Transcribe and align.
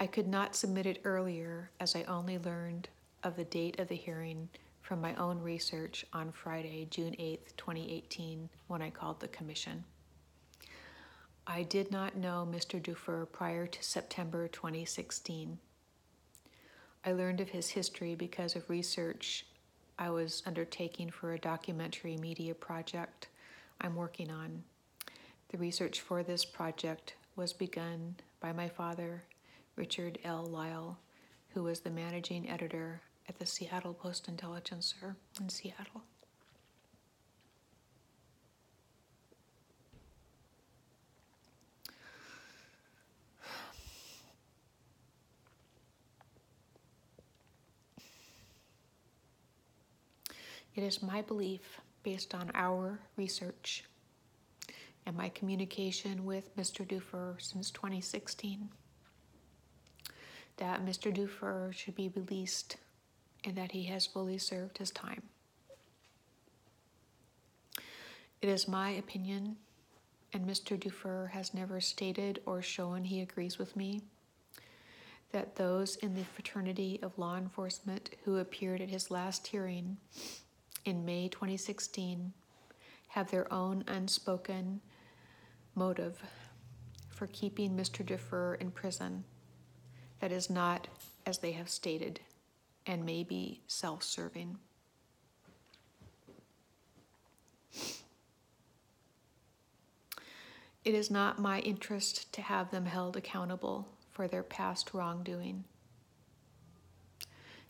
I 0.00 0.08
could 0.08 0.26
not 0.26 0.56
submit 0.56 0.84
it 0.84 1.00
earlier 1.04 1.70
as 1.78 1.94
I 1.94 2.02
only 2.08 2.38
learned 2.38 2.88
of 3.22 3.36
the 3.36 3.44
date 3.44 3.78
of 3.78 3.86
the 3.86 3.94
hearing 3.94 4.48
from 4.82 5.00
my 5.00 5.14
own 5.14 5.40
research 5.40 6.04
on 6.12 6.32
Friday, 6.32 6.88
June 6.90 7.14
8, 7.16 7.56
2018, 7.56 8.48
when 8.66 8.82
I 8.82 8.90
called 8.90 9.20
the 9.20 9.28
commission. 9.28 9.84
I 11.46 11.62
did 11.62 11.92
not 11.92 12.16
know 12.16 12.48
Mr. 12.50 12.82
DuFur 12.82 13.30
prior 13.30 13.68
to 13.68 13.84
September 13.84 14.48
2016. 14.48 15.60
I 17.06 17.12
learned 17.12 17.40
of 17.40 17.50
his 17.50 17.68
history 17.68 18.14
because 18.14 18.56
of 18.56 18.70
research 18.70 19.44
I 19.98 20.08
was 20.08 20.42
undertaking 20.46 21.10
for 21.10 21.32
a 21.32 21.38
documentary 21.38 22.16
media 22.16 22.54
project 22.54 23.28
I'm 23.80 23.94
working 23.94 24.30
on. 24.30 24.64
The 25.50 25.58
research 25.58 26.00
for 26.00 26.22
this 26.22 26.44
project 26.44 27.14
was 27.36 27.52
begun 27.52 28.16
by 28.40 28.52
my 28.52 28.68
father, 28.68 29.24
Richard 29.76 30.18
L. 30.24 30.46
Lyall, 30.46 30.96
who 31.50 31.62
was 31.62 31.80
the 31.80 31.90
managing 31.90 32.48
editor 32.48 33.02
at 33.28 33.38
the 33.38 33.46
Seattle 33.46 33.94
Post 33.94 34.26
Intelligencer 34.26 35.16
in 35.40 35.48
Seattle. 35.48 36.02
It 50.74 50.82
is 50.82 51.02
my 51.02 51.22
belief, 51.22 51.80
based 52.02 52.34
on 52.34 52.50
our 52.54 52.98
research 53.16 53.84
and 55.06 55.16
my 55.16 55.28
communication 55.28 56.24
with 56.24 56.56
Mr. 56.56 56.86
DuFur 56.86 57.40
since 57.40 57.70
2016, 57.70 58.68
that 60.56 60.84
Mr. 60.84 61.14
DuFur 61.14 61.72
should 61.72 61.94
be 61.94 62.10
released 62.16 62.76
and 63.44 63.54
that 63.56 63.70
he 63.72 63.84
has 63.84 64.06
fully 64.06 64.38
served 64.38 64.78
his 64.78 64.90
time. 64.90 65.22
It 68.42 68.48
is 68.48 68.66
my 68.66 68.90
opinion, 68.90 69.56
and 70.32 70.44
Mr. 70.46 70.78
DuFur 70.78 71.30
has 71.30 71.54
never 71.54 71.80
stated 71.80 72.40
or 72.46 72.62
shown 72.62 73.04
he 73.04 73.20
agrees 73.20 73.58
with 73.58 73.76
me, 73.76 74.02
that 75.30 75.56
those 75.56 75.96
in 75.96 76.14
the 76.14 76.24
fraternity 76.24 76.98
of 77.02 77.16
law 77.16 77.36
enforcement 77.36 78.10
who 78.24 78.38
appeared 78.38 78.80
at 78.80 78.90
his 78.90 79.10
last 79.10 79.46
hearing 79.46 79.98
in 80.84 81.04
May 81.04 81.28
2016 81.28 82.32
have 83.08 83.30
their 83.30 83.52
own 83.52 83.84
unspoken 83.86 84.80
motive 85.74 86.22
for 87.08 87.26
keeping 87.28 87.76
Mr. 87.76 88.04
DuFur 88.04 88.60
in 88.60 88.70
prison 88.70 89.24
that 90.20 90.32
is 90.32 90.50
not 90.50 90.88
as 91.26 91.38
they 91.38 91.52
have 91.52 91.68
stated 91.68 92.20
and 92.86 93.04
may 93.04 93.22
be 93.22 93.60
self 93.66 94.02
serving. 94.02 94.58
It 100.84 100.94
is 100.94 101.10
not 101.10 101.38
my 101.38 101.60
interest 101.60 102.30
to 102.34 102.42
have 102.42 102.70
them 102.70 102.84
held 102.84 103.16
accountable 103.16 103.88
for 104.10 104.28
their 104.28 104.42
past 104.42 104.92
wrongdoing, 104.92 105.64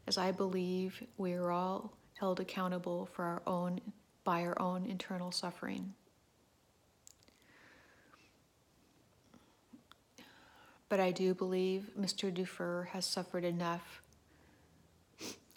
as 0.06 0.18
I 0.18 0.32
believe 0.32 1.00
we 1.16 1.32
are 1.34 1.52
all 1.52 1.92
held 2.14 2.40
accountable 2.40 3.06
for 3.12 3.24
our 3.24 3.42
own 3.46 3.80
by 4.24 4.44
our 4.44 4.60
own 4.60 4.86
internal 4.86 5.30
suffering. 5.30 5.92
But 10.88 11.00
I 11.00 11.10
do 11.10 11.34
believe 11.34 11.90
Mr. 11.98 12.32
DuFur 12.32 12.86
has 12.88 13.04
suffered 13.04 13.44
enough 13.44 14.00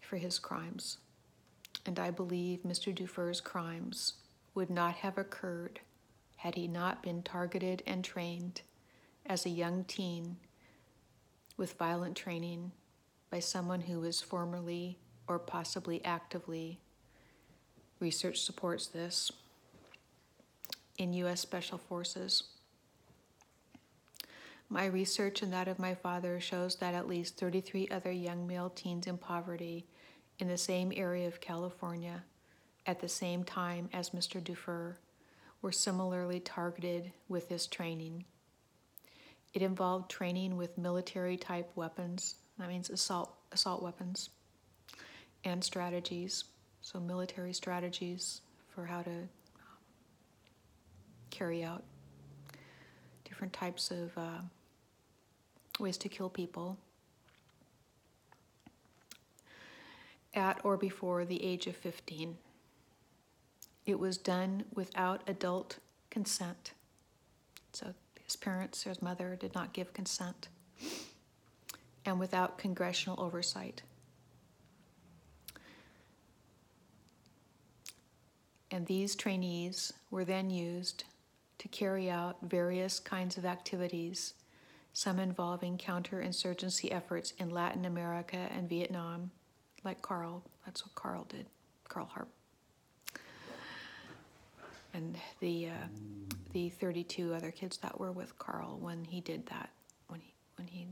for 0.01 0.17
his 0.17 0.39
crimes. 0.39 0.97
And 1.85 1.99
I 1.99 2.11
believe 2.11 2.63
Mr. 2.63 2.93
DuFur's 2.93 3.39
crimes 3.39 4.13
would 4.55 4.69
not 4.69 4.95
have 4.95 5.17
occurred 5.17 5.79
had 6.37 6.55
he 6.55 6.67
not 6.67 7.03
been 7.03 7.21
targeted 7.23 7.83
and 7.85 8.03
trained 8.03 8.61
as 9.25 9.45
a 9.45 9.49
young 9.49 9.83
teen 9.83 10.37
with 11.55 11.77
violent 11.77 12.15
training 12.15 12.71
by 13.29 13.39
someone 13.39 13.81
who 13.81 13.99
was 13.99 14.21
formerly 14.21 14.97
or 15.27 15.39
possibly 15.39 16.03
actively, 16.05 16.79
research 17.99 18.41
supports 18.41 18.87
this, 18.87 19.31
in 20.97 21.13
U.S. 21.13 21.41
Special 21.41 21.77
Forces. 21.77 22.43
My 24.69 24.85
research 24.85 25.41
and 25.41 25.53
that 25.53 25.67
of 25.67 25.79
my 25.79 25.95
father 25.95 26.39
shows 26.39 26.75
that 26.77 26.93
at 26.93 27.07
least 27.07 27.37
33 27.37 27.87
other 27.89 28.11
young 28.11 28.47
male 28.47 28.69
teens 28.69 29.07
in 29.07 29.17
poverty 29.17 29.85
in 30.39 30.47
the 30.47 30.57
same 30.57 30.91
area 30.95 31.27
of 31.27 31.39
California 31.39 32.23
at 32.85 32.99
the 32.99 33.09
same 33.09 33.43
time 33.43 33.89
as 33.93 34.11
Mr. 34.11 34.41
DuFur 34.41 34.95
were 35.61 35.71
similarly 35.71 36.39
targeted 36.39 37.11
with 37.27 37.49
this 37.49 37.67
training. 37.67 38.25
It 39.53 39.61
involved 39.61 40.09
training 40.09 40.57
with 40.57 40.77
military 40.77 41.37
type 41.37 41.71
weapons, 41.75 42.35
that 42.59 42.69
means 42.69 42.89
assault, 42.89 43.33
assault 43.51 43.81
weapons, 43.81 44.29
and 45.43 45.63
strategies, 45.63 46.45
so 46.81 46.99
military 46.99 47.53
strategies 47.53 48.41
for 48.73 48.85
how 48.85 49.01
to 49.01 49.27
carry 51.29 51.63
out 51.63 51.83
different 53.25 53.53
types 53.53 53.91
of 53.91 54.17
uh, 54.17 54.39
ways 55.79 55.97
to 55.97 56.09
kill 56.09 56.29
people 56.29 56.77
at 60.33 60.59
or 60.63 60.77
before 60.77 61.25
the 61.25 61.43
age 61.43 61.67
of 61.67 61.75
15. 61.75 62.37
It 63.85 63.99
was 63.99 64.17
done 64.17 64.65
without 64.73 65.21
adult 65.27 65.77
consent. 66.09 66.73
So 67.73 67.93
his 68.23 68.35
parents, 68.35 68.83
his 68.83 69.01
mother, 69.01 69.37
did 69.39 69.55
not 69.55 69.73
give 69.73 69.93
consent, 69.93 70.49
and 72.05 72.19
without 72.19 72.57
congressional 72.57 73.19
oversight. 73.21 73.81
And 78.77 78.85
these 78.85 79.15
trainees 79.15 79.91
were 80.11 80.23
then 80.23 80.51
used 80.51 81.03
to 81.57 81.67
carry 81.67 82.11
out 82.11 82.37
various 82.43 82.99
kinds 82.99 83.35
of 83.35 83.43
activities, 83.43 84.35
some 84.93 85.17
involving 85.17 85.79
counterinsurgency 85.79 86.91
efforts 86.91 87.33
in 87.39 87.49
Latin 87.49 87.85
America 87.85 88.37
and 88.37 88.69
Vietnam, 88.69 89.31
like 89.83 90.03
Carl. 90.03 90.43
That's 90.63 90.85
what 90.85 90.93
Carl 90.93 91.25
did, 91.27 91.47
Carl 91.87 92.05
Harp. 92.05 92.29
And 94.93 95.17
the 95.39 95.69
uh, 95.69 95.87
the 96.53 96.69
32 96.69 97.33
other 97.33 97.49
kids 97.49 97.77
that 97.77 97.99
were 97.99 98.11
with 98.11 98.37
Carl 98.37 98.77
when 98.79 99.03
he 99.05 99.21
did 99.21 99.47
that, 99.47 99.71
when 100.07 100.19
he 100.19 100.35
when 100.55 100.67
he 100.67 100.85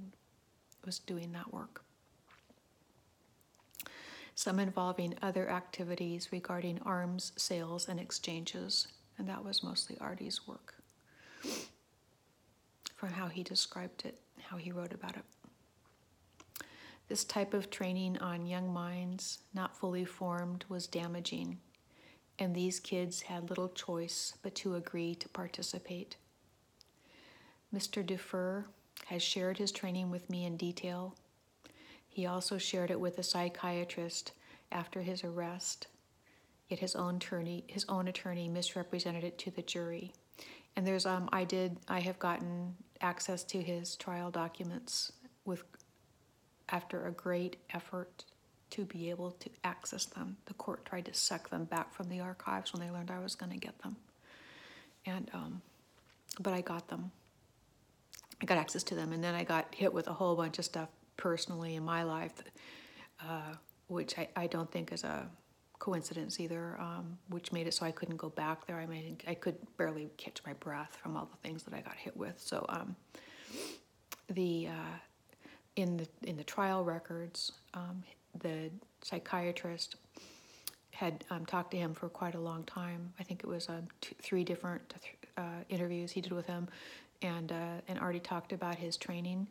was 0.83 0.97
doing 0.97 1.31
that 1.33 1.53
work. 1.53 1.84
Some 4.35 4.59
involving 4.59 5.15
other 5.21 5.49
activities 5.49 6.31
regarding 6.31 6.79
arms 6.81 7.31
sales 7.37 7.87
and 7.87 7.99
exchanges, 7.99 8.87
and 9.17 9.27
that 9.29 9.43
was 9.43 9.63
mostly 9.63 9.97
Artie's 9.99 10.45
work. 10.45 10.75
From 12.95 13.09
how 13.09 13.27
he 13.27 13.43
described 13.43 14.05
it, 14.05 14.19
how 14.41 14.57
he 14.57 14.71
wrote 14.71 14.93
about 14.93 15.15
it. 15.15 15.23
This 17.07 17.23
type 17.23 17.53
of 17.53 17.69
training 17.69 18.17
on 18.17 18.45
young 18.45 18.73
minds, 18.73 19.39
not 19.53 19.77
fully 19.77 20.03
formed, 20.03 20.65
was 20.67 20.87
damaging, 20.87 21.59
and 22.37 22.53
these 22.53 22.79
kids 22.79 23.21
had 23.21 23.49
little 23.49 23.69
choice 23.69 24.33
but 24.41 24.55
to 24.55 24.75
agree 24.75 25.15
to 25.15 25.29
participate. 25.29 26.17
Mr. 27.73 28.05
DuFur 28.05 28.65
has 29.05 29.21
shared 29.21 29.59
his 29.59 29.71
training 29.71 30.09
with 30.09 30.29
me 30.29 30.45
in 30.45 30.57
detail. 30.57 31.15
He 32.15 32.27
also 32.27 32.57
shared 32.57 32.91
it 32.91 32.99
with 33.01 33.19
a 33.19 33.23
psychiatrist 33.23 34.31
after 34.71 35.01
his 35.01 35.25
arrest, 35.25 35.87
yet 36.69 36.79
his 36.79 36.95
own 36.95 37.17
attorney, 37.17 37.65
his 37.67 37.83
own 37.89 38.07
attorney 38.07 38.47
misrepresented 38.47 39.25
it 39.25 39.37
to 39.39 39.51
the 39.51 39.61
jury. 39.61 40.13
And 40.77 40.87
there's 40.87 41.05
um 41.05 41.27
I 41.33 41.43
did 41.43 41.75
I 41.89 41.99
have 41.99 42.17
gotten 42.17 42.77
access 43.01 43.43
to 43.43 43.61
his 43.61 43.97
trial 43.97 44.31
documents 44.31 45.11
with 45.43 45.65
after 46.69 47.05
a 47.05 47.11
great 47.11 47.57
effort 47.71 48.23
to 48.69 48.85
be 48.85 49.09
able 49.09 49.31
to 49.31 49.49
access 49.65 50.05
them. 50.05 50.37
The 50.45 50.53
court 50.53 50.85
tried 50.85 51.07
to 51.07 51.13
suck 51.13 51.49
them 51.49 51.65
back 51.65 51.93
from 51.93 52.07
the 52.07 52.21
archives 52.21 52.71
when 52.71 52.81
they 52.81 52.91
learned 52.91 53.11
I 53.11 53.19
was 53.19 53.35
going 53.35 53.51
to 53.51 53.57
get 53.57 53.77
them. 53.79 53.97
And, 55.05 55.29
um, 55.33 55.61
but 56.39 56.53
I 56.53 56.61
got 56.61 56.87
them. 56.87 57.11
I 58.41 58.45
got 58.45 58.57
access 58.57 58.83
to 58.83 58.95
them. 58.95 59.11
And 59.11 59.21
then 59.21 59.35
I 59.35 59.43
got 59.43 59.75
hit 59.75 59.93
with 59.93 60.07
a 60.07 60.13
whole 60.13 60.37
bunch 60.37 60.59
of 60.59 60.65
stuff 60.65 60.87
personally 61.17 61.75
in 61.75 61.83
my 61.83 62.03
life, 62.03 62.43
uh, 63.21 63.53
which 63.87 64.17
I, 64.17 64.27
I 64.35 64.47
don't 64.47 64.71
think 64.71 64.91
is 64.91 65.03
a 65.03 65.27
coincidence 65.79 66.39
either, 66.39 66.77
um, 66.79 67.17
which 67.29 67.51
made 67.51 67.67
it 67.67 67.73
so 67.73 67.85
I 67.85 67.91
couldn't 67.91 68.17
go 68.17 68.29
back 68.29 68.65
there. 68.65 68.77
I 68.79 68.85
mean, 68.85 69.17
I 69.27 69.33
could 69.33 69.57
barely 69.77 70.09
catch 70.17 70.41
my 70.45 70.53
breath 70.53 70.97
from 71.01 71.17
all 71.17 71.29
the 71.29 71.47
things 71.47 71.63
that 71.63 71.73
I 71.73 71.81
got 71.81 71.95
hit 71.95 72.15
with. 72.15 72.39
So, 72.39 72.65
um, 72.69 72.95
the, 74.29 74.69
uh, 74.69 74.97
in 75.75 75.97
the 75.97 76.07
in 76.23 76.37
the 76.37 76.43
trial 76.43 76.83
records, 76.83 77.51
um, 77.73 78.03
the 78.39 78.69
psychiatrist 79.01 79.97
had 80.91 81.25
um, 81.29 81.45
talked 81.45 81.71
to 81.71 81.77
him 81.77 81.93
for 81.93 82.07
quite 82.07 82.35
a 82.35 82.39
long 82.39 82.63
time. 82.63 83.13
I 83.19 83.23
think 83.23 83.41
it 83.43 83.47
was 83.47 83.67
um, 83.67 83.87
two, 83.99 84.15
three 84.21 84.43
different 84.43 84.93
uh, 85.37 85.41
interviews 85.69 86.11
he 86.11 86.21
did 86.21 86.31
with 86.31 86.45
him, 86.45 86.67
and 87.21 87.51
uh, 87.51 87.81
and 87.87 87.99
already 87.99 88.19
talked 88.19 88.53
about 88.53 88.75
his 88.75 88.95
training, 88.95 89.47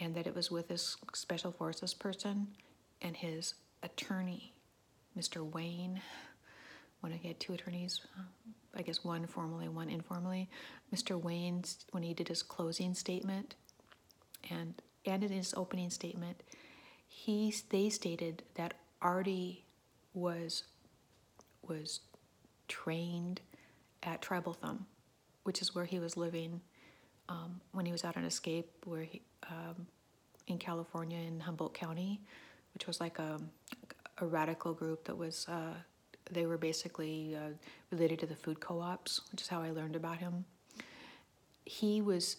and 0.00 0.14
that 0.14 0.26
it 0.26 0.34
was 0.34 0.50
with 0.50 0.68
this 0.68 0.96
special 1.12 1.52
forces 1.52 1.94
person, 1.94 2.48
and 3.02 3.16
his 3.16 3.54
attorney, 3.82 4.54
Mr. 5.18 5.44
Wayne. 5.44 6.00
When 7.00 7.12
he 7.12 7.28
had 7.28 7.38
two 7.38 7.52
attorneys, 7.52 8.00
I 8.74 8.80
guess 8.80 9.04
one 9.04 9.26
formally, 9.26 9.68
one 9.68 9.90
informally. 9.90 10.48
Mr. 10.94 11.20
Wayne, 11.20 11.62
when 11.90 12.02
he 12.02 12.14
did 12.14 12.28
his 12.28 12.42
closing 12.42 12.94
statement, 12.94 13.54
and 14.50 14.80
and 15.04 15.22
in 15.22 15.30
his 15.30 15.52
opening 15.54 15.90
statement, 15.90 16.42
he 17.06 17.54
they 17.68 17.90
stated 17.90 18.42
that 18.54 18.74
Artie 19.02 19.64
was 20.14 20.64
was 21.62 22.00
trained 22.68 23.40
at 24.02 24.22
Tribal 24.22 24.54
Thumb, 24.54 24.86
which 25.44 25.60
is 25.60 25.74
where 25.74 25.84
he 25.84 25.98
was 25.98 26.16
living 26.16 26.60
um, 27.28 27.60
when 27.72 27.86
he 27.86 27.92
was 27.92 28.04
out 28.04 28.16
on 28.16 28.24
escape, 28.24 28.68
where 28.84 29.02
he 29.02 29.22
um, 29.50 29.86
in 30.46 30.58
California 30.58 31.18
in 31.18 31.40
Humboldt 31.40 31.74
County, 31.74 32.20
which 32.74 32.86
was 32.86 33.00
like 33.00 33.18
a 33.18 33.40
a 34.18 34.26
radical 34.26 34.72
group 34.72 35.04
that 35.04 35.16
was. 35.16 35.46
Uh, 35.48 35.74
they 36.30 36.46
were 36.46 36.56
basically 36.56 37.36
uh, 37.36 37.50
related 37.90 38.18
to 38.20 38.26
the 38.26 38.34
food 38.34 38.60
co-ops, 38.60 39.20
which 39.30 39.42
is 39.42 39.48
how 39.48 39.60
I 39.60 39.70
learned 39.70 39.96
about 39.96 40.18
him. 40.18 40.44
He 41.64 42.00
was 42.00 42.38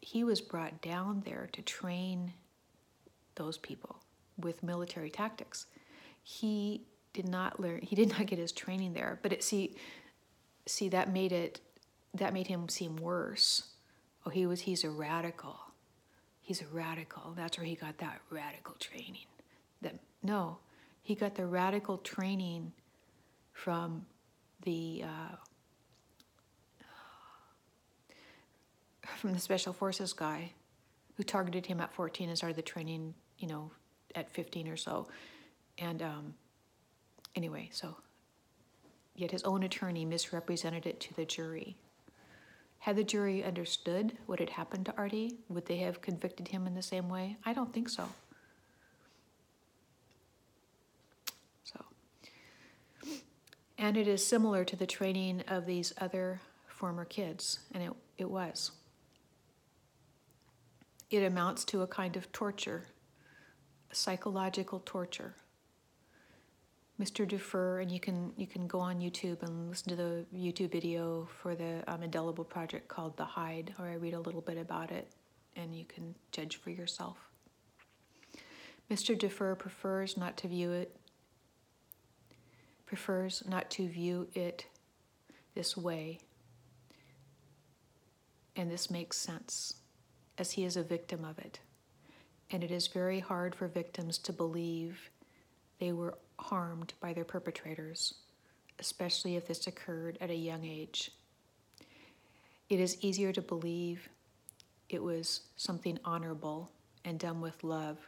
he 0.00 0.22
was 0.22 0.40
brought 0.40 0.80
down 0.82 1.22
there 1.24 1.48
to 1.52 1.62
train 1.62 2.32
those 3.36 3.58
people 3.58 3.96
with 4.38 4.62
military 4.62 5.10
tactics. 5.10 5.66
He 6.22 6.82
did 7.12 7.28
not 7.28 7.58
learn 7.58 7.80
he 7.82 7.96
did 7.96 8.10
not 8.10 8.26
get 8.26 8.38
his 8.38 8.52
training 8.52 8.92
there, 8.92 9.18
but 9.22 9.32
it 9.32 9.42
see 9.42 9.76
see 10.66 10.88
that 10.90 11.12
made 11.12 11.32
it 11.32 11.60
that 12.12 12.32
made 12.32 12.46
him 12.46 12.68
seem 12.68 12.96
worse. 12.96 13.70
Oh, 14.26 14.30
he 14.30 14.46
was 14.46 14.60
he's 14.62 14.84
a 14.84 14.90
radical. 14.90 15.56
He's 16.44 16.60
a 16.60 16.66
radical. 16.66 17.32
That's 17.34 17.56
where 17.56 17.66
he 17.66 17.74
got 17.74 17.96
that 17.98 18.20
radical 18.28 18.74
training. 18.78 19.24
That 19.80 19.94
no, 20.22 20.58
he 21.02 21.14
got 21.14 21.34
the 21.36 21.46
radical 21.46 21.96
training 21.96 22.72
from 23.54 24.04
the 24.62 25.04
uh, 25.04 25.36
from 29.16 29.32
the 29.32 29.40
special 29.40 29.72
forces 29.72 30.12
guy 30.12 30.52
who 31.16 31.22
targeted 31.22 31.64
him 31.64 31.80
at 31.80 31.94
14 31.94 32.28
and 32.28 32.36
started 32.36 32.56
the 32.56 32.62
training, 32.62 33.14
you 33.38 33.48
know, 33.48 33.70
at 34.14 34.30
15 34.30 34.68
or 34.68 34.76
so. 34.76 35.08
And 35.78 36.02
um, 36.02 36.34
anyway, 37.34 37.70
so 37.72 37.96
yet 39.14 39.30
his 39.30 39.44
own 39.44 39.62
attorney 39.62 40.04
misrepresented 40.04 40.84
it 40.84 41.00
to 41.00 41.14
the 41.14 41.24
jury. 41.24 41.74
Had 42.84 42.96
the 42.96 43.02
jury 43.02 43.42
understood 43.42 44.12
what 44.26 44.40
had 44.40 44.50
happened 44.50 44.84
to 44.84 44.94
Artie, 44.98 45.38
would 45.48 45.64
they 45.64 45.78
have 45.78 46.02
convicted 46.02 46.48
him 46.48 46.66
in 46.66 46.74
the 46.74 46.82
same 46.82 47.08
way? 47.08 47.38
I 47.42 47.54
don't 47.54 47.72
think 47.72 47.88
so. 47.88 48.10
So, 51.64 51.82
and 53.78 53.96
it 53.96 54.06
is 54.06 54.26
similar 54.26 54.66
to 54.66 54.76
the 54.76 54.84
training 54.84 55.44
of 55.48 55.64
these 55.64 55.94
other 55.98 56.42
former 56.66 57.06
kids, 57.06 57.60
and 57.72 57.82
it, 57.82 57.92
it 58.18 58.30
was 58.30 58.72
it 61.08 61.22
amounts 61.22 61.64
to 61.64 61.80
a 61.80 61.86
kind 61.86 62.16
of 62.16 62.30
torture, 62.32 62.88
psychological 63.92 64.82
torture. 64.84 65.36
Mr. 67.00 67.28
DuFur, 67.28 67.82
and 67.82 67.90
you 67.90 67.98
can 67.98 68.32
you 68.36 68.46
can 68.46 68.68
go 68.68 68.78
on 68.78 69.00
YouTube 69.00 69.42
and 69.42 69.68
listen 69.68 69.88
to 69.88 69.96
the 69.96 70.24
YouTube 70.34 70.70
video 70.70 71.28
for 71.42 71.56
the 71.56 71.82
um, 71.88 72.02
indelible 72.02 72.44
project 72.44 72.86
called 72.86 73.16
The 73.16 73.24
Hide, 73.24 73.74
or 73.78 73.86
I 73.86 73.94
read 73.94 74.14
a 74.14 74.20
little 74.20 74.40
bit 74.40 74.58
about 74.58 74.92
it, 74.92 75.10
and 75.56 75.74
you 75.74 75.84
can 75.84 76.14
judge 76.30 76.56
for 76.56 76.70
yourself. 76.70 77.16
Mr. 78.90 79.18
DuFur 79.18 79.58
prefers 79.58 80.16
not 80.16 80.36
to 80.36 80.48
view 80.48 80.70
it 80.70 80.96
prefers 82.86 83.42
not 83.48 83.70
to 83.70 83.88
view 83.88 84.28
it 84.34 84.66
this 85.56 85.76
way, 85.76 86.20
and 88.54 88.70
this 88.70 88.88
makes 88.88 89.16
sense 89.16 89.74
as 90.38 90.52
he 90.52 90.64
is 90.64 90.76
a 90.76 90.82
victim 90.82 91.24
of 91.24 91.38
it. 91.38 91.58
And 92.50 92.62
it 92.62 92.70
is 92.70 92.86
very 92.86 93.20
hard 93.20 93.54
for 93.54 93.66
victims 93.66 94.18
to 94.18 94.32
believe 94.32 95.10
they 95.80 95.92
were 95.92 96.18
harmed 96.38 96.94
by 97.00 97.12
their 97.12 97.24
perpetrators, 97.24 98.14
especially 98.78 99.36
if 99.36 99.46
this 99.46 99.66
occurred 99.66 100.18
at 100.20 100.30
a 100.30 100.34
young 100.34 100.64
age. 100.64 101.10
It 102.68 102.80
is 102.80 102.96
easier 103.00 103.32
to 103.32 103.42
believe 103.42 104.08
it 104.88 105.02
was 105.02 105.40
something 105.56 105.98
honorable 106.04 106.70
and 107.04 107.18
done 107.18 107.40
with 107.40 107.62
love. 107.62 107.98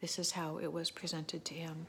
This 0.00 0.18
is 0.18 0.32
how 0.32 0.58
it 0.58 0.72
was 0.72 0.90
presented 0.90 1.44
to 1.46 1.54
him. 1.54 1.86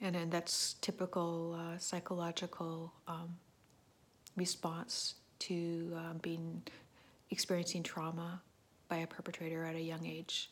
And, 0.00 0.16
and 0.16 0.32
that's 0.32 0.74
typical 0.80 1.58
uh, 1.58 1.78
psychological 1.78 2.92
um, 3.06 3.36
response 4.36 5.16
to 5.40 5.92
um, 5.96 6.18
being 6.22 6.62
experiencing 7.30 7.82
trauma 7.82 8.40
by 8.88 8.98
a 8.98 9.06
perpetrator 9.06 9.64
at 9.64 9.76
a 9.76 9.80
young 9.80 10.06
age. 10.06 10.50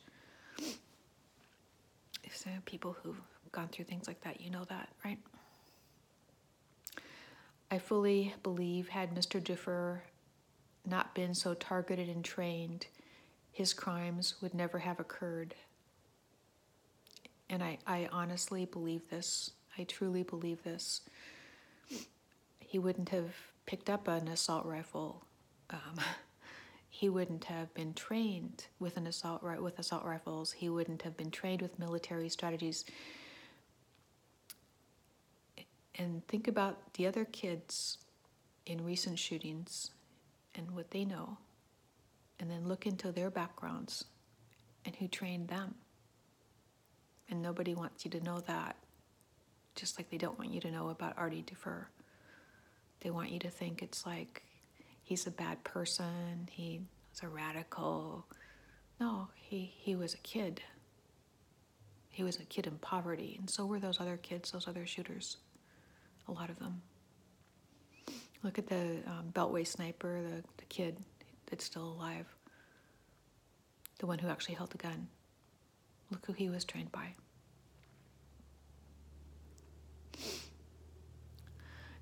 So 2.38 2.50
people 2.66 2.96
who've 3.02 3.20
gone 3.50 3.68
through 3.68 3.86
things 3.86 4.06
like 4.06 4.20
that, 4.22 4.40
you 4.40 4.48
know 4.48 4.64
that, 4.68 4.90
right? 5.04 5.18
I 7.70 7.78
fully 7.78 8.32
believe 8.44 8.88
had 8.88 9.14
Mr. 9.14 9.42
DuFur 9.42 10.00
not 10.86 11.14
been 11.16 11.34
so 11.34 11.54
targeted 11.54 12.08
and 12.08 12.24
trained, 12.24 12.86
his 13.50 13.74
crimes 13.74 14.36
would 14.40 14.54
never 14.54 14.78
have 14.78 15.00
occurred. 15.00 15.54
And 17.50 17.62
I, 17.62 17.78
I 17.86 18.08
honestly 18.12 18.66
believe 18.66 19.10
this. 19.10 19.50
I 19.76 19.82
truly 19.82 20.22
believe 20.22 20.62
this. 20.62 21.00
He 22.60 22.78
wouldn't 22.78 23.08
have 23.08 23.34
picked 23.66 23.90
up 23.90 24.06
an 24.06 24.28
assault 24.28 24.64
rifle, 24.64 25.24
um, 25.70 25.96
he 26.98 27.08
wouldn't 27.08 27.44
have 27.44 27.72
been 27.74 27.94
trained 27.94 28.66
with 28.80 28.96
an 28.96 29.06
assault 29.06 29.44
with 29.60 29.78
assault 29.78 30.04
rifles. 30.04 30.50
He 30.50 30.68
wouldn't 30.68 31.02
have 31.02 31.16
been 31.16 31.30
trained 31.30 31.62
with 31.62 31.78
military 31.78 32.28
strategies. 32.28 32.84
And 35.94 36.26
think 36.26 36.48
about 36.48 36.94
the 36.94 37.06
other 37.06 37.24
kids 37.24 37.98
in 38.66 38.84
recent 38.84 39.16
shootings 39.16 39.92
and 40.56 40.72
what 40.72 40.90
they 40.90 41.04
know, 41.04 41.38
and 42.40 42.50
then 42.50 42.66
look 42.66 42.84
into 42.84 43.12
their 43.12 43.30
backgrounds 43.30 44.04
and 44.84 44.96
who 44.96 45.06
trained 45.06 45.46
them. 45.46 45.76
And 47.30 47.40
nobody 47.40 47.76
wants 47.76 48.04
you 48.04 48.10
to 48.10 48.20
know 48.24 48.40
that, 48.40 48.74
just 49.76 50.00
like 50.00 50.10
they 50.10 50.18
don't 50.18 50.36
want 50.36 50.50
you 50.50 50.60
to 50.62 50.70
know 50.72 50.88
about 50.88 51.16
Artie 51.16 51.44
DuFur. 51.44 51.84
They 53.02 53.10
want 53.10 53.30
you 53.30 53.38
to 53.38 53.50
think 53.50 53.84
it's 53.84 54.04
like 54.04 54.42
he's 55.08 55.26
a 55.26 55.30
bad 55.30 55.64
person, 55.64 56.50
he's 56.52 56.82
a 57.22 57.28
radical. 57.28 58.26
No, 59.00 59.28
he, 59.34 59.72
he 59.74 59.96
was 59.96 60.12
a 60.12 60.18
kid. 60.18 60.60
He 62.10 62.22
was 62.22 62.36
a 62.36 62.44
kid 62.44 62.66
in 62.66 62.76
poverty, 62.76 63.36
and 63.38 63.48
so 63.48 63.64
were 63.64 63.80
those 63.80 64.00
other 64.00 64.18
kids, 64.18 64.50
those 64.50 64.68
other 64.68 64.84
shooters, 64.84 65.38
a 66.28 66.32
lot 66.32 66.50
of 66.50 66.58
them. 66.58 66.82
Look 68.42 68.58
at 68.58 68.66
the 68.66 68.98
um, 69.06 69.30
Beltway 69.32 69.66
sniper, 69.66 70.20
the, 70.20 70.42
the 70.58 70.64
kid 70.68 70.98
that's 71.46 71.64
still 71.64 71.88
alive, 71.88 72.26
the 74.00 74.06
one 74.06 74.18
who 74.18 74.28
actually 74.28 74.56
held 74.56 74.70
the 74.72 74.78
gun. 74.78 75.08
Look 76.10 76.26
who 76.26 76.34
he 76.34 76.50
was 76.50 76.66
trained 76.66 76.92
by. 76.92 77.14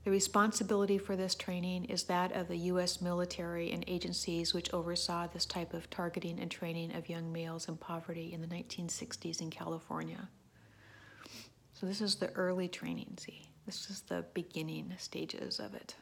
The 0.07 0.13
responsibility 0.13 0.99
for 0.99 1.17
this 1.17 1.35
training 1.35 1.87
is 1.87 2.05
that 2.05 2.31
of 2.31 2.47
the 2.47 2.57
U.S. 2.71 3.01
military 3.01 3.73
and 3.73 3.83
agencies 3.89 4.55
which 4.55 4.73
oversaw 4.73 5.27
this 5.27 5.45
type 5.45 5.75
of 5.75 5.91
targeting 5.91 6.39
and 6.39 6.49
training 6.49 6.95
of 6.95 7.09
young 7.09 7.33
males 7.33 7.67
in 7.67 7.77
poverty 7.77 8.33
in 8.33 8.41
the 8.41 8.47
1960s 8.47 9.41
in 9.41 9.51
California. 9.51 10.29
So, 11.75 11.87
this 11.87 12.01
is 12.01 12.15
the 12.15 12.31
early 12.35 12.69
training, 12.69 13.19
see? 13.19 13.51
This 13.67 13.91
is 13.91 14.03
the 14.03 14.25
beginning 14.33 14.95
stages 14.97 15.59
of 15.59 15.75
it. 15.75 15.97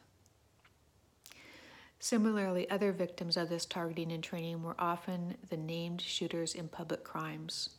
Similarly, 1.97 2.69
other 2.69 2.91
victims 2.91 3.37
of 3.37 3.49
this 3.49 3.65
targeting 3.65 4.11
and 4.11 4.23
training 4.23 4.61
were 4.61 4.75
often 4.77 5.35
the 5.49 5.57
named 5.57 5.99
shooters 5.99 6.53
in 6.53 6.67
public 6.67 7.03
crimes. 7.03 7.69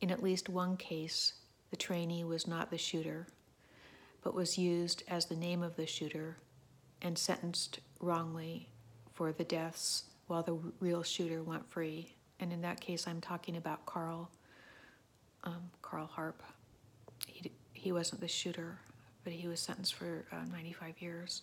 In 0.00 0.10
at 0.10 0.22
least 0.22 0.48
one 0.48 0.78
case, 0.78 1.34
the 1.68 1.76
trainee 1.76 2.24
was 2.24 2.46
not 2.46 2.70
the 2.70 2.78
shooter, 2.78 3.26
but 4.22 4.34
was 4.34 4.56
used 4.56 5.02
as 5.08 5.26
the 5.26 5.36
name 5.36 5.62
of 5.62 5.76
the 5.76 5.86
shooter 5.86 6.36
and 7.00 7.18
sentenced 7.18 7.80
wrongly 8.00 8.68
for 9.12 9.32
the 9.32 9.44
deaths 9.44 10.04
while 10.26 10.42
the 10.42 10.56
real 10.80 11.02
shooter 11.02 11.42
went 11.42 11.68
free. 11.68 12.14
And 12.40 12.52
in 12.52 12.62
that 12.62 12.80
case, 12.80 13.06
I'm 13.06 13.20
talking 13.20 13.56
about 13.56 13.84
Carl, 13.86 14.30
um, 15.44 15.70
Carl 15.82 16.06
Harp. 16.06 16.42
He, 17.26 17.50
he 17.72 17.92
wasn't 17.92 18.20
the 18.20 18.28
shooter, 18.28 18.78
but 19.24 19.32
he 19.32 19.48
was 19.48 19.60
sentenced 19.60 19.94
for 19.94 20.24
uh, 20.32 20.44
95 20.50 21.00
years. 21.00 21.42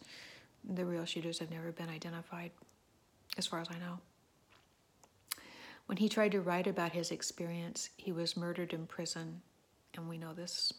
The 0.73 0.85
real 0.85 1.05
shooters 1.05 1.39
have 1.39 1.51
never 1.51 1.71
been 1.71 1.89
identified, 1.89 2.51
as 3.37 3.47
far 3.47 3.61
as 3.61 3.67
I 3.69 3.77
know. 3.79 3.99
When 5.85 5.97
he 5.97 6.09
tried 6.09 6.33
to 6.33 6.41
write 6.41 6.67
about 6.67 6.91
his 6.91 7.11
experience, 7.11 7.89
he 7.97 8.11
was 8.11 8.37
murdered 8.37 8.73
in 8.73 8.85
prison, 8.85 9.41
and 9.95 10.07
we 10.07 10.17
know 10.17 10.33
this 10.33 10.71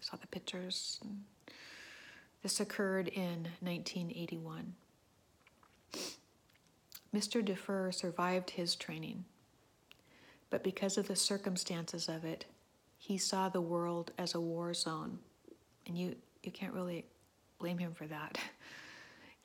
saw 0.00 0.16
the 0.16 0.26
pictures. 0.26 1.00
This 2.42 2.60
occurred 2.60 3.08
in 3.08 3.48
1981. 3.60 4.74
Mr. 7.14 7.44
DuFur 7.44 7.94
survived 7.94 8.50
his 8.50 8.74
training, 8.74 9.24
but 10.50 10.64
because 10.64 10.98
of 10.98 11.06
the 11.06 11.16
circumstances 11.16 12.08
of 12.08 12.24
it, 12.24 12.44
he 12.98 13.16
saw 13.16 13.48
the 13.48 13.60
world 13.60 14.10
as 14.18 14.34
a 14.34 14.40
war 14.40 14.74
zone, 14.74 15.18
and 15.86 15.96
you, 15.96 16.16
you 16.42 16.50
can't 16.50 16.74
really 16.74 17.04
blame 17.58 17.78
him 17.78 17.94
for 17.94 18.06
that. 18.06 18.38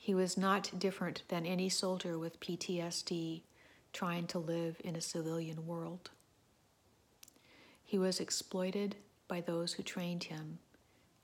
He 0.02 0.14
was 0.14 0.38
not 0.38 0.70
different 0.78 1.24
than 1.28 1.44
any 1.44 1.68
soldier 1.68 2.18
with 2.18 2.40
PTSD 2.40 3.42
trying 3.92 4.26
to 4.28 4.38
live 4.38 4.80
in 4.82 4.96
a 4.96 5.00
civilian 5.00 5.66
world. 5.66 6.08
He 7.84 7.98
was 7.98 8.18
exploited 8.18 8.96
by 9.30 9.40
those 9.40 9.74
who 9.74 9.82
trained 9.84 10.24
him 10.24 10.58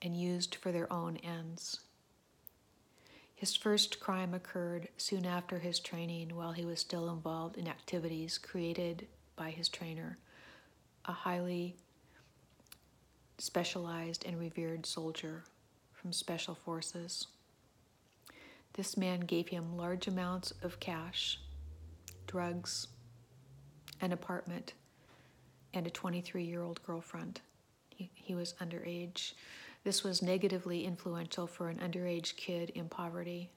and 0.00 0.16
used 0.16 0.54
for 0.54 0.70
their 0.70 0.90
own 0.92 1.16
ends. 1.18 1.80
His 3.34 3.56
first 3.56 3.98
crime 3.98 4.32
occurred 4.32 4.88
soon 4.96 5.26
after 5.26 5.58
his 5.58 5.80
training 5.80 6.34
while 6.34 6.52
he 6.52 6.64
was 6.64 6.78
still 6.78 7.10
involved 7.10 7.56
in 7.56 7.66
activities 7.66 8.38
created 8.38 9.08
by 9.34 9.50
his 9.50 9.68
trainer, 9.68 10.18
a 11.04 11.12
highly 11.12 11.74
specialized 13.38 14.24
and 14.24 14.38
revered 14.38 14.86
soldier 14.86 15.42
from 15.92 16.12
Special 16.12 16.54
Forces. 16.54 17.26
This 18.74 18.96
man 18.96 19.20
gave 19.20 19.48
him 19.48 19.76
large 19.76 20.06
amounts 20.06 20.52
of 20.62 20.78
cash, 20.78 21.40
drugs, 22.28 22.86
an 24.00 24.12
apartment, 24.12 24.74
and 25.74 25.88
a 25.88 25.90
23 25.90 26.44
year 26.44 26.62
old 26.62 26.80
girlfriend. 26.84 27.40
He, 27.96 28.34
was 28.34 28.54
underage. 28.60 29.32
This 29.84 30.04
was 30.04 30.22
negatively 30.22 30.84
influential 30.84 31.46
for 31.46 31.68
an 31.68 31.78
underage 31.78 32.36
kid 32.36 32.70
in 32.70 32.88
poverty. 32.88 33.50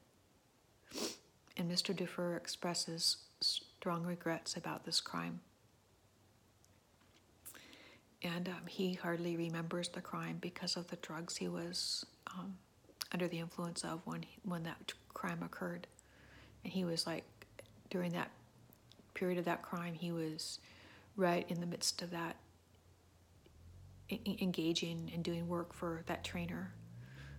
And 1.58 1.70
Mr. 1.70 1.94
DuFur 1.96 2.38
expresses 2.38 3.18
strong 3.42 4.06
regrets 4.06 4.56
about 4.56 4.86
this 4.86 5.02
crime. 5.02 5.42
And 8.22 8.50
um, 8.50 8.68
he 8.68 8.94
hardly 8.94 9.38
remembers 9.38 9.90
the 9.90 10.02
crime 10.02 10.38
because 10.42 10.76
of 10.76 10.88
the 10.88 10.98
drugs 10.98 11.38
he 11.38 11.48
was 11.48 12.06
um, 12.28 12.56
under 13.12 13.28
the 13.28 13.40
influence 13.40 13.84
of 13.84 14.02
when, 14.06 14.24
he, 14.24 14.38
when 14.44 14.64
that 14.64 14.94
crime 15.14 15.42
occurred. 15.44 15.88
And 16.64 16.74
he 16.74 16.86
was 16.86 17.08
like, 17.08 17.24
during 17.90 18.12
that 18.12 18.32
period 19.14 19.40
of 19.40 19.46
that 19.46 19.62
crime, 19.62 19.94
he 19.94 20.12
was 20.12 20.60
right 21.16 21.46
in 21.50 21.60
the 21.60 21.66
midst 21.66 22.02
of 22.02 22.12
that 22.12 22.36
engaging 24.12 25.12
and 25.14 25.24
doing 25.24 25.48
work 25.48 25.74
for 25.74 26.04
that 26.08 26.24
trainer. 26.24 26.74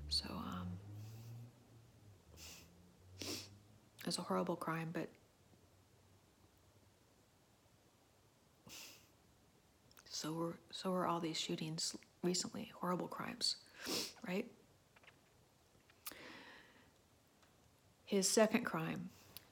So 0.08 0.26
um, 0.30 0.68
it 3.20 4.06
was 4.06 4.18
a 4.18 4.22
horrible 4.22 4.56
crime, 4.56 4.90
but 4.92 5.08
so 10.08 10.32
were 10.32 10.54
so 10.70 10.90
were 10.90 11.06
all 11.06 11.20
these 11.20 11.38
shootings 11.38 11.96
recently, 12.22 12.70
horrible 12.74 13.08
crimes, 13.08 13.56
right? 14.26 14.46
His 18.04 18.28
second 18.28 18.64
crime, 18.64 19.10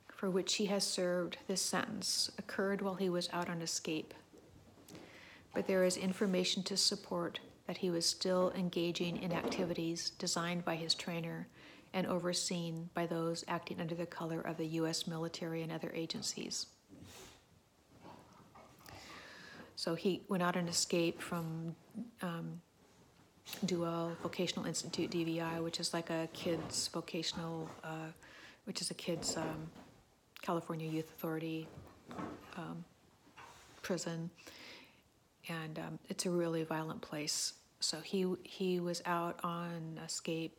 for 0.09 0.29
which 0.29 0.57
he 0.57 0.67
has 0.67 0.85
served 0.85 1.39
this 1.47 1.63
sentence, 1.63 2.31
occurred 2.39 2.83
while 2.83 2.97
he 2.97 3.09
was 3.09 3.29
out 3.33 3.49
on 3.49 3.63
escape 3.63 4.15
but 5.55 5.67
there 5.67 5.85
is 5.85 5.97
information 5.97 6.63
to 6.65 6.77
support 6.77 7.41
that 7.67 7.79
he 7.79 7.91
was 7.91 8.07
still 8.07 8.53
engaging 8.57 9.23
in 9.23 9.33
activities 9.33 10.11
designed 10.11 10.65
by 10.65 10.75
his 10.75 10.95
trainer 10.95 11.47
and 11.93 12.07
overseen 12.07 12.89
by 12.95 13.07
those 13.07 13.45
acting 13.49 13.81
under 13.81 13.95
the 13.95 14.07
color 14.07 14.41
of 14.41 14.57
the 14.57 14.67
U.S. 14.67 15.07
military 15.07 15.63
and 15.63 15.73
other 15.73 15.93
agencies. 15.95 16.67
So 19.77 19.95
he 19.95 20.23
went 20.29 20.43
out 20.43 20.57
on 20.57 20.69
escape 20.69 21.21
from 21.21 21.75
um, 22.21 22.61
Deuel 23.65 24.17
Vocational 24.23 24.67
Institute, 24.67 25.11
DVI, 25.11 25.63
which 25.63 25.79
is 25.79 25.95
like 25.95 26.11
a 26.11 26.29
kids 26.33 26.89
vocational, 26.89 27.71
uh, 27.85 28.11
which 28.65 28.81
is 28.81 28.91
a 28.91 28.95
kids 28.95 29.37
um, 29.37 29.71
California 30.43 30.91
Youth 30.91 31.09
Authority 31.11 31.69
um, 32.57 32.85
prison 33.83 34.31
and 35.49 35.79
um, 35.79 35.99
it's 36.09 36.27
a 36.27 36.31
really 36.31 36.63
violent 36.65 37.01
place. 37.01 37.55
So 37.81 38.01
he 38.01 38.27
he 38.43 38.81
was 38.81 39.03
out 39.07 39.39
on 39.43 40.01
escape 40.05 40.57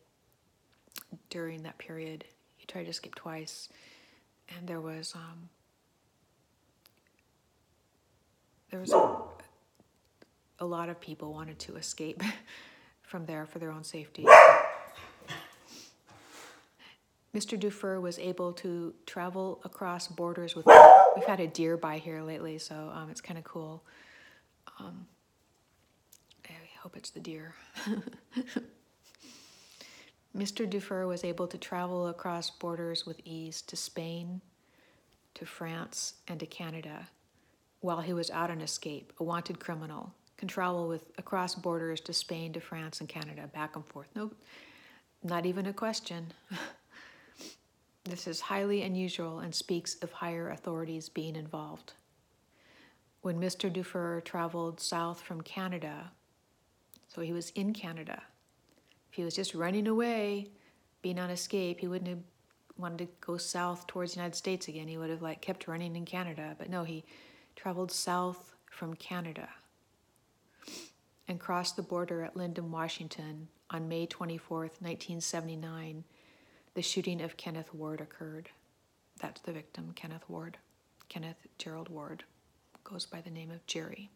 during 1.29 1.63
that 1.63 1.77
period. 1.77 2.25
He 2.57 2.65
tried 2.65 2.83
to 2.83 2.89
escape 2.89 3.15
twice, 3.15 3.69
and 4.55 4.67
there 4.67 4.81
was 4.81 5.13
um, 5.15 5.49
there 8.71 8.79
was 8.79 8.93
a, 8.93 9.17
a 10.59 10.65
lot 10.65 10.89
of 10.89 10.99
people 10.99 11.33
wanted 11.33 11.59
to 11.59 11.75
escape 11.75 12.21
from 13.01 13.25
there 13.25 13.45
for 13.45 13.59
their 13.59 13.71
own 13.71 13.83
safety. 13.83 14.25
Mr. 17.35 17.59
DuFur 17.59 18.01
was 18.01 18.17
able 18.17 18.51
to 18.53 18.93
travel 19.05 19.61
across 19.63 20.07
borders 20.07 20.55
with. 20.55 20.65
We've 21.15 21.25
had 21.25 21.39
a 21.39 21.47
deer 21.47 21.77
by 21.77 21.99
here 21.99 22.21
lately, 22.21 22.57
so 22.57 22.91
um, 22.93 23.09
it's 23.11 23.21
kind 23.21 23.37
of 23.37 23.43
cool. 23.43 23.83
Um, 24.79 25.05
I 26.47 26.53
hope 26.81 26.95
it's 26.95 27.09
the 27.09 27.19
deer. 27.19 27.53
Mr. 30.37 30.69
DuFur 30.69 31.07
was 31.07 31.23
able 31.23 31.47
to 31.47 31.57
travel 31.57 32.07
across 32.07 32.49
borders 32.49 33.05
with 33.05 33.19
ease 33.25 33.61
to 33.63 33.75
Spain, 33.75 34.41
to 35.33 35.45
France, 35.45 36.13
and 36.27 36.39
to 36.39 36.45
Canada 36.45 37.07
while 37.81 38.01
he 38.01 38.13
was 38.13 38.29
out 38.31 38.51
on 38.51 38.61
escape, 38.61 39.13
a 39.19 39.23
wanted 39.23 39.59
criminal, 39.59 40.13
can 40.37 40.47
travel 40.47 40.87
with 40.87 41.03
across 41.17 41.55
borders 41.55 41.99
to 42.01 42.13
Spain, 42.13 42.53
to 42.53 42.59
France, 42.59 42.99
and 42.99 43.09
Canada, 43.09 43.49
back 43.53 43.75
and 43.75 43.85
forth. 43.85 44.07
No, 44.15 44.31
not 45.23 45.45
even 45.45 45.65
a 45.65 45.73
question. 45.73 46.27
this 48.03 48.27
is 48.27 48.41
highly 48.41 48.81
unusual 48.81 49.39
and 49.39 49.53
speaks 49.53 49.95
of 50.01 50.11
higher 50.11 50.49
authorities 50.49 51.09
being 51.09 51.35
involved. 51.35 51.93
When 53.21 53.39
Mr. 53.39 53.71
DuFur 53.71 54.23
traveled 54.23 54.79
south 54.79 55.21
from 55.21 55.41
Canada, 55.41 56.11
so 57.07 57.21
he 57.21 57.33
was 57.33 57.49
in 57.51 57.73
Canada. 57.73 58.21
If 59.09 59.15
he 59.15 59.23
was 59.23 59.35
just 59.35 59.53
running 59.53 59.87
away, 59.87 60.51
being 61.01 61.19
on 61.19 61.29
escape, 61.29 61.79
he 61.79 61.87
wouldn't 61.87 62.09
have 62.09 62.23
wanted 62.77 62.99
to 62.99 63.07
go 63.19 63.37
south 63.37 63.87
towards 63.87 64.13
the 64.13 64.19
United 64.19 64.35
States 64.35 64.67
again. 64.67 64.87
He 64.87 64.97
would 64.97 65.09
have 65.09 65.21
like 65.21 65.41
kept 65.41 65.67
running 65.67 65.95
in 65.95 66.05
Canada. 66.05 66.55
But 66.57 66.69
no, 66.69 66.83
he 66.83 67.03
traveled 67.55 67.91
south 67.91 68.53
from 68.69 68.93
Canada 68.93 69.49
and 71.27 71.39
crossed 71.39 71.75
the 71.75 71.81
border 71.81 72.23
at 72.23 72.35
Lynden, 72.35 72.69
Washington 72.69 73.49
on 73.69 73.89
May 73.89 74.07
24th, 74.07 74.79
1979. 74.81 76.03
The 76.73 76.81
shooting 76.81 77.21
of 77.21 77.37
Kenneth 77.37 77.73
Ward 77.73 77.99
occurred. 77.99 78.49
That's 79.19 79.41
the 79.41 79.51
victim, 79.51 79.91
Kenneth 79.95 80.29
Ward. 80.29 80.57
Kenneth 81.09 81.47
Gerald 81.57 81.89
Ward 81.89 82.23
goes 82.91 83.05
by 83.05 83.21
the 83.21 83.29
name 83.29 83.51
of 83.51 83.65
Jerry. 83.65 84.09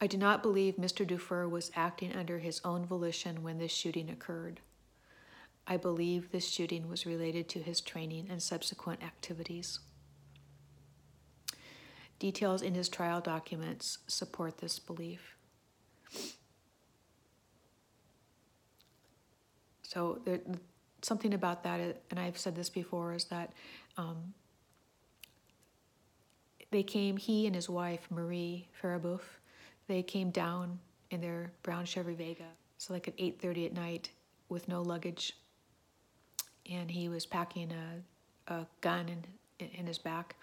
I 0.00 0.06
do 0.06 0.16
not 0.16 0.42
believe 0.42 0.76
Mr. 0.76 1.06
DuFur 1.06 1.50
was 1.50 1.72
acting 1.74 2.14
under 2.14 2.38
his 2.38 2.60
own 2.64 2.86
volition 2.86 3.42
when 3.42 3.58
this 3.58 3.72
shooting 3.72 4.08
occurred. 4.08 4.60
I 5.66 5.76
believe 5.76 6.30
this 6.30 6.48
shooting 6.48 6.88
was 6.88 7.04
related 7.04 7.48
to 7.50 7.60
his 7.60 7.80
training 7.80 8.28
and 8.30 8.42
subsequent 8.42 9.02
activities. 9.02 9.80
Details 12.18 12.62
in 12.62 12.74
his 12.74 12.88
trial 12.88 13.20
documents 13.20 13.98
support 14.06 14.58
this 14.58 14.78
belief. 14.78 15.36
So 19.82 20.20
there, 20.24 20.40
something 21.02 21.34
about 21.34 21.64
that, 21.64 22.02
and 22.10 22.18
I've 22.18 22.38
said 22.38 22.54
this 22.54 22.70
before, 22.70 23.14
is 23.14 23.24
that 23.26 23.52
um, 23.96 24.34
they 26.70 26.82
came, 26.82 27.16
he 27.16 27.46
and 27.46 27.54
his 27.54 27.68
wife, 27.68 28.06
Marie 28.10 28.68
Farabouf, 28.80 29.22
they 29.86 30.02
came 30.02 30.30
down 30.30 30.78
in 31.10 31.20
their 31.20 31.50
brown 31.62 31.84
Chevy 31.84 32.14
Vega, 32.14 32.44
so 32.76 32.92
like 32.92 33.08
at 33.08 33.16
8.30 33.16 33.66
at 33.66 33.72
night 33.72 34.10
with 34.48 34.68
no 34.68 34.82
luggage. 34.82 35.34
And 36.70 36.90
he 36.90 37.08
was 37.08 37.24
packing 37.24 37.72
a, 37.72 38.52
a 38.52 38.66
gun 38.82 39.06
in, 39.08 39.66
in 39.68 39.86
his 39.86 39.98
back, 39.98 40.36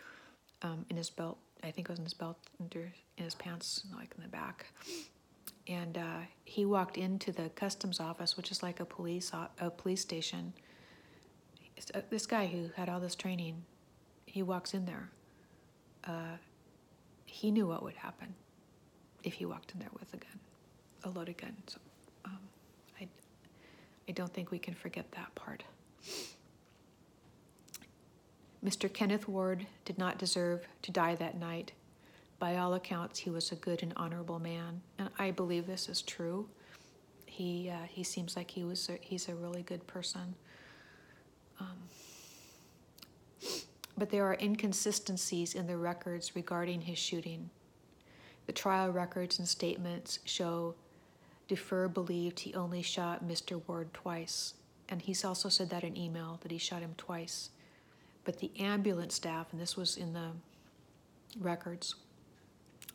um, 0.63 0.85
in 0.89 0.97
his 0.97 1.09
belt. 1.09 1.37
I 1.63 1.71
think 1.71 1.87
it 1.87 1.91
was 1.91 1.99
in 1.99 2.05
his 2.05 2.13
belt, 2.13 2.37
under, 2.59 2.91
in 3.17 3.23
his 3.23 3.35
pants, 3.35 3.85
like 3.95 4.13
in 4.17 4.23
the 4.23 4.29
back. 4.29 4.65
And 5.67 5.97
uh, 5.97 6.19
he 6.43 6.65
walked 6.65 6.97
into 6.97 7.31
the 7.31 7.49
customs 7.49 7.99
office, 7.99 8.37
which 8.37 8.51
is 8.51 8.61
like 8.61 8.79
a 8.79 8.85
police 8.85 9.31
a 9.59 9.69
police 9.69 10.01
station. 10.01 10.53
Uh, 11.93 12.01
this 12.09 12.25
guy 12.25 12.45
who 12.47 12.69
had 12.75 12.89
all 12.89 12.99
this 12.99 13.15
training, 13.15 13.63
he 14.25 14.43
walks 14.43 14.73
in 14.73 14.85
there. 14.85 15.09
Uh, 16.05 16.37
he 17.25 17.51
knew 17.51 17.67
what 17.67 17.83
would 17.83 17.95
happen 17.95 18.33
if 19.23 19.33
he 19.33 19.45
walked 19.45 19.73
in 19.73 19.79
there 19.79 19.89
with 19.99 20.13
a 20.13 20.17
gun, 20.17 20.39
a 21.03 21.09
loaded 21.09 21.37
gun. 21.37 21.55
So 21.67 21.79
um, 22.25 22.39
I, 23.01 23.07
I 24.07 24.11
don't 24.11 24.31
think 24.33 24.51
we 24.51 24.59
can 24.59 24.73
forget 24.73 25.11
that 25.11 25.33
part. 25.35 25.63
Mr. 28.63 28.91
Kenneth 28.91 29.27
Ward 29.27 29.67
did 29.83 29.97
not 29.97 30.17
deserve 30.17 30.67
to 30.81 30.91
die 30.91 31.15
that 31.15 31.37
night. 31.37 31.71
By 32.39 32.57
all 32.57 32.73
accounts, 32.73 33.19
he 33.19 33.29
was 33.29 33.51
a 33.51 33.55
good 33.55 33.83
and 33.83 33.93
honorable 33.95 34.39
man, 34.39 34.81
and 34.97 35.09
I 35.17 35.31
believe 35.31 35.67
this 35.67 35.87
is 35.87 36.01
true. 36.01 36.47
He 37.25 37.69
uh, 37.69 37.85
he 37.87 38.03
seems 38.03 38.35
like 38.35 38.51
he 38.51 38.63
was 38.63 38.89
a, 38.89 38.97
he's 39.01 39.29
a 39.29 39.35
really 39.35 39.61
good 39.61 39.85
person. 39.87 40.35
Um, 41.59 41.77
but 43.97 44.09
there 44.09 44.25
are 44.25 44.37
inconsistencies 44.39 45.53
in 45.53 45.67
the 45.67 45.77
records 45.77 46.35
regarding 46.35 46.81
his 46.81 46.97
shooting. 46.97 47.49
The 48.45 48.53
trial 48.53 48.91
records 48.91 49.39
and 49.39 49.47
statements 49.47 50.19
show 50.25 50.75
DuFur 51.47 51.93
believed 51.93 52.39
he 52.39 52.53
only 52.53 52.81
shot 52.81 53.25
Mr. 53.25 53.61
Ward 53.67 53.93
twice, 53.93 54.55
and 54.89 55.01
he's 55.01 55.23
also 55.23 55.49
said 55.49 55.69
that 55.69 55.83
in 55.83 55.97
email 55.97 56.39
that 56.41 56.51
he 56.51 56.57
shot 56.57 56.81
him 56.81 56.93
twice. 56.97 57.49
But 58.23 58.39
the 58.39 58.51
ambulance 58.59 59.13
staff, 59.15 59.47
and 59.51 59.61
this 59.61 59.77
was 59.77 59.97
in 59.97 60.13
the 60.13 60.31
records 61.39 61.95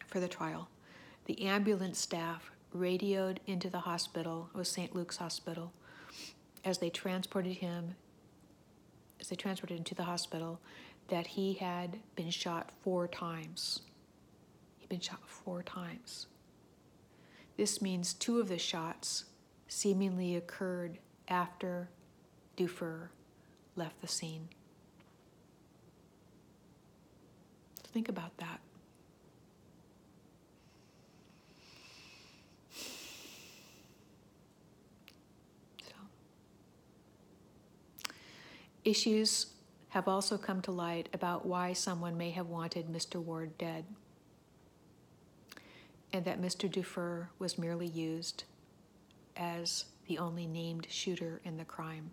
for 0.06 0.18
the 0.18 0.28
trial, 0.28 0.68
the 1.26 1.42
ambulance 1.42 1.98
staff 1.98 2.50
radioed 2.72 3.40
into 3.46 3.70
the 3.70 3.80
hospital, 3.80 4.50
it 4.52 4.58
was 4.58 4.68
St. 4.68 4.94
Luke's 4.94 5.16
Hospital, 5.16 5.72
as 6.64 6.78
they 6.78 6.90
transported 6.90 7.56
him, 7.56 7.94
as 9.20 9.28
they 9.28 9.36
transported 9.36 9.78
him 9.78 9.84
to 9.84 9.94
the 9.94 10.04
hospital, 10.04 10.60
that 11.10 11.26
he 11.26 11.54
had 11.54 11.98
been 12.16 12.30
shot 12.30 12.70
four 12.82 13.06
times. 13.06 13.80
He'd 14.78 14.88
been 14.88 15.00
shot 15.00 15.20
four 15.26 15.62
times. 15.62 16.28
This 17.56 17.82
means 17.82 18.14
two 18.14 18.40
of 18.40 18.48
the 18.48 18.58
shots 18.58 19.24
seemingly 19.68 20.36
occurred 20.36 20.98
after 21.28 21.88
DuFur 22.56 23.08
left 23.76 24.00
the 24.00 24.08
scene. 24.08 24.48
Think 27.92 28.08
about 28.08 28.36
that. 28.38 28.60
So, 35.82 35.92
issues 38.84 39.46
have 39.90 40.08
also 40.08 40.38
come 40.38 40.62
to 40.62 40.70
light 40.70 41.08
about 41.12 41.44
why 41.44 41.72
someone 41.72 42.16
may 42.16 42.30
have 42.30 42.46
wanted 42.46 42.88
Mr. 42.88 43.22
Ward 43.22 43.56
dead, 43.58 43.84
and 46.12 46.24
that 46.24 46.40
Mr. 46.40 46.70
DuFur 46.70 47.28
was 47.38 47.58
merely 47.58 47.86
used 47.86 48.44
as 49.36 49.86
the 50.06 50.18
only 50.18 50.46
named 50.46 50.86
shooter 50.90 51.40
in 51.44 51.56
the 51.56 51.64
crime. 51.64 52.10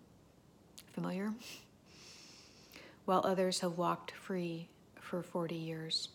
Familiar? 0.92 1.32
While 3.04 3.22
others 3.24 3.60
have 3.60 3.78
walked 3.78 4.10
free 4.12 4.68
for 5.00 5.22
40 5.22 5.54
years. 5.54 6.08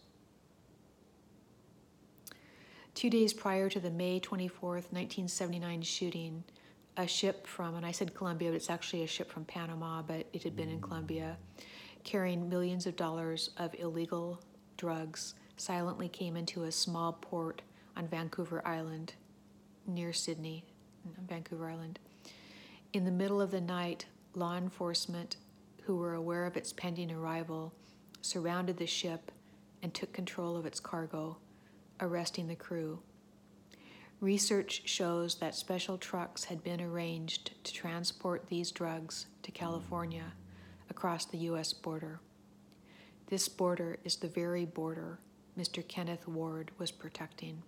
Two 2.93 3.09
days 3.09 3.33
prior 3.33 3.69
to 3.69 3.79
the 3.79 3.89
May 3.89 4.19
24th, 4.19 4.91
1979 4.91 5.81
shooting, 5.81 6.43
a 6.97 7.07
ship 7.07 7.47
from, 7.47 7.75
and 7.75 7.85
I 7.85 7.91
said 7.91 8.13
Colombia, 8.13 8.49
but 8.49 8.55
it's 8.55 8.69
actually 8.69 9.03
a 9.03 9.07
ship 9.07 9.31
from 9.31 9.45
Panama, 9.45 10.01
but 10.01 10.27
it 10.33 10.43
had 10.43 10.55
been 10.55 10.69
in 10.69 10.81
Colombia, 10.81 11.37
carrying 12.03 12.49
millions 12.49 12.85
of 12.85 12.95
dollars 12.95 13.49
of 13.57 13.73
illegal 13.79 14.41
drugs, 14.77 15.33
silently 15.57 16.09
came 16.09 16.35
into 16.35 16.63
a 16.63 16.71
small 16.71 17.13
port 17.13 17.61
on 17.95 18.07
Vancouver 18.07 18.61
Island, 18.67 19.13
near 19.87 20.13
Sidney, 20.13 20.65
Vancouver 21.27 21.69
Island. 21.69 21.99
In 22.93 23.05
the 23.05 23.11
middle 23.11 23.41
of 23.41 23.51
the 23.51 23.61
night, 23.61 24.05
law 24.35 24.57
enforcement, 24.57 25.37
who 25.83 25.97
were 25.97 26.13
aware 26.13 26.45
of 26.45 26.57
its 26.57 26.73
pending 26.73 27.11
arrival, 27.11 27.73
surrounded 28.21 28.77
the 28.77 28.87
ship 28.87 29.31
and 29.81 29.93
took 29.93 30.13
control 30.13 30.55
of 30.55 30.65
its 30.65 30.79
cargo, 30.79 31.37
arresting 31.99 32.47
the 32.47 32.55
crew. 32.55 32.99
Research 34.23 34.83
shows 34.85 35.35
that 35.35 35.53
special 35.53 35.97
trucks 35.97 36.45
had 36.45 36.63
been 36.63 36.79
arranged 36.79 37.51
to 37.65 37.73
transport 37.73 38.47
these 38.47 38.71
drugs 38.71 39.25
to 39.41 39.51
California 39.51 40.31
across 40.89 41.25
the 41.25 41.39
U.S. 41.39 41.73
border. 41.73 42.21
This 43.27 43.49
border 43.49 43.99
is 44.05 44.15
the 44.15 44.29
very 44.29 44.63
border 44.63 45.19
Mr. 45.59 45.85
Kenneth 45.85 46.25
Ward 46.25 46.71
was 46.77 46.89
protecting. 46.89 47.63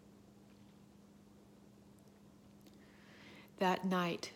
That 3.60 3.84
night, 3.84 4.32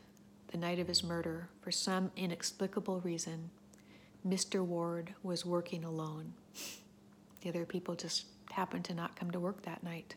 the 0.51 0.57
night 0.57 0.79
of 0.79 0.89
his 0.89 1.01
murder, 1.01 1.47
for 1.61 1.71
some 1.71 2.11
inexplicable 2.17 2.99
reason, 2.99 3.49
Mr. 4.27 4.61
Ward 4.61 5.13
was 5.23 5.45
working 5.45 5.85
alone. 5.85 6.33
The 7.39 7.47
other 7.47 7.65
people 7.65 7.95
just 7.95 8.25
happened 8.51 8.83
to 8.83 8.93
not 8.93 9.15
come 9.15 9.31
to 9.31 9.39
work 9.39 9.61
that 9.61 9.83
night. 9.83 10.15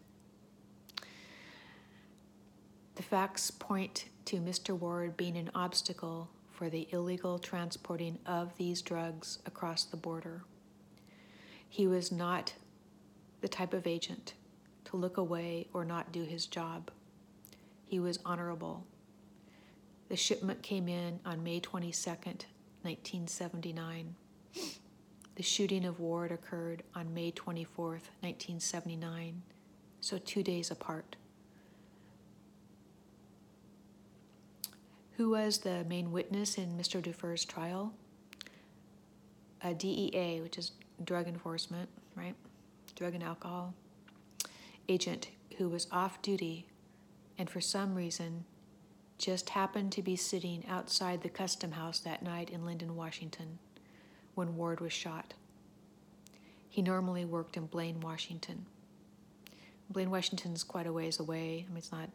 The 2.95 3.03
facts 3.03 3.51
point 3.51 4.07
to 4.27 4.37
Mr. 4.37 4.79
Ward 4.79 5.17
being 5.17 5.37
an 5.39 5.51
obstacle 5.55 6.29
for 6.51 6.69
the 6.69 6.87
illegal 6.93 7.39
transporting 7.39 8.19
of 8.27 8.55
these 8.59 8.83
drugs 8.83 9.39
across 9.47 9.85
the 9.85 9.97
border. 9.97 10.45
He 11.69 11.87
was 11.87 12.13
not 12.13 12.53
the 13.41 13.49
type 13.49 13.73
of 13.73 13.87
agent 13.87 14.35
to 14.85 14.97
look 14.97 15.17
away 15.17 15.69
or 15.73 15.87
not 15.87 16.13
do 16.13 16.23
his 16.23 16.47
job. 16.47 16.91
He 17.87 17.99
was 17.99 18.19
honorable. 18.27 18.87
The 20.11 20.17
shipment 20.17 20.63
came 20.63 20.87
in 20.87 21.19
on 21.25 21.43
May 21.43 21.61
22nd, 21.61 22.45
1979. 22.83 24.15
The 25.35 25.43
shooting 25.43 25.87
of 25.87 25.99
Ward 25.99 26.31
occurred 26.31 26.83
on 26.95 27.15
May 27.15 27.33
24th, 27.33 28.11
1979, 28.21 29.41
so 30.01 30.19
two 30.19 30.43
days 30.43 30.71
apart. 30.71 31.17
Who 35.23 35.31
was 35.31 35.59
the 35.59 35.85
main 35.85 36.11
witness 36.11 36.59
in 36.59 36.77
Mr. 36.77 37.01
DuFur's 37.01 37.45
trial? 37.45 37.95
Uh, 39.65 39.69
a 39.69 39.73
DEA, 39.73 40.41
which 40.43 40.59
is 40.59 40.73
Drug 41.05 41.29
Enforcement, 41.29 41.89
right? 42.17 42.35
Drug 42.97 43.15
and 43.15 43.23
alcohol. 43.23 43.73
Agent 44.89 45.29
who 45.59 45.69
was 45.69 45.87
off 45.93 46.21
duty 46.23 46.67
and 47.39 47.49
for 47.49 47.61
some 47.61 47.95
reason 47.95 48.47
just 49.17 49.51
happened 49.51 49.93
to 49.93 50.03
be 50.03 50.17
sitting 50.17 50.67
outside 50.67 51.23
the 51.23 51.29
custom 51.29 51.71
house 51.71 52.01
that 52.01 52.25
night 52.25 52.51
in 52.51 52.63
Lynden, 52.63 52.97
Washington, 52.97 53.61
when 54.35 54.57
Ward 54.57 54.81
was 54.81 54.93
shot. 54.93 55.35
He 56.69 56.83
normally 56.83 57.25
worked 57.25 57.57
in 57.57 57.67
Blaine, 57.67 58.01
Washington. 58.01 58.67
Blaine, 59.89 60.11
Washington's 60.11 60.65
quite 60.65 60.89
a 60.89 60.93
ways 60.93 61.21
away. 61.21 61.65
I 61.65 61.69
mean, 61.69 61.79
it's 61.79 61.93
not, 61.93 62.11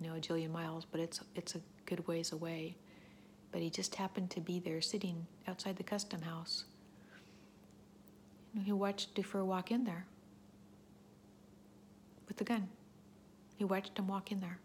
you 0.00 0.08
know, 0.08 0.16
a 0.16 0.20
jillion 0.20 0.50
miles, 0.50 0.86
but 0.90 1.00
it's 1.00 1.20
it's 1.34 1.54
a 1.54 1.60
good 1.86 2.06
ways 2.06 2.32
away. 2.32 2.76
But 3.52 3.60
he 3.60 3.70
just 3.70 3.96
happened 3.96 4.30
to 4.30 4.40
be 4.40 4.60
there, 4.60 4.80
sitting 4.80 5.26
outside 5.48 5.76
the 5.76 5.82
custom 5.82 6.22
house. 6.22 6.64
He 8.64 8.72
watched 8.72 9.14
DuFur 9.14 9.44
walk 9.44 9.70
in 9.70 9.84
there 9.84 10.06
with 12.28 12.36
the 12.36 12.44
gun. 12.44 12.68
He 13.56 13.64
watched 13.64 13.98
him 13.98 14.08
walk 14.08 14.32
in 14.32 14.40
there. 14.40 14.58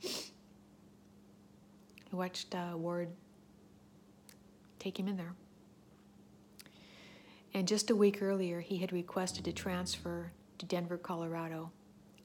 He 0.00 2.16
watched 2.16 2.54
uh, 2.54 2.76
Ward 2.76 3.08
take 4.78 4.98
him 4.98 5.08
in 5.08 5.16
there. 5.16 5.34
And 7.54 7.68
just 7.68 7.90
a 7.90 7.96
week 7.96 8.22
earlier, 8.22 8.60
he 8.60 8.78
had 8.78 8.92
requested 8.92 9.46
a 9.48 9.52
transfer 9.52 10.32
to 10.58 10.66
Denver, 10.66 10.96
Colorado 10.96 11.70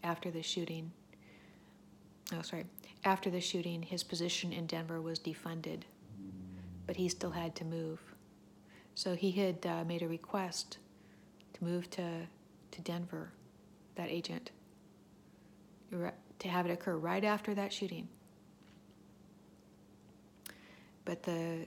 after 0.03 0.31
the 0.31 0.41
shooting. 0.41 0.91
Oh, 2.33 2.41
sorry. 2.41 2.65
After 3.03 3.29
the 3.29 3.41
shooting, 3.41 3.81
his 3.81 4.03
position 4.03 4.53
in 4.53 4.65
Denver 4.65 5.01
was 5.01 5.19
defunded, 5.19 5.81
but 6.87 6.95
he 6.95 7.09
still 7.09 7.31
had 7.31 7.55
to 7.55 7.65
move. 7.65 8.01
So 8.95 9.15
he 9.15 9.31
had 9.31 9.65
uh, 9.65 9.83
made 9.85 10.01
a 10.01 10.07
request 10.07 10.77
to 11.53 11.63
move 11.63 11.89
to, 11.91 12.27
to 12.71 12.81
Denver, 12.81 13.31
that 13.95 14.09
agent, 14.09 14.51
to 15.91 16.47
have 16.47 16.65
it 16.65 16.71
occur 16.71 16.97
right 16.97 17.23
after 17.23 17.53
that 17.53 17.71
shooting. 17.71 18.07
But 21.05 21.23
the, 21.23 21.65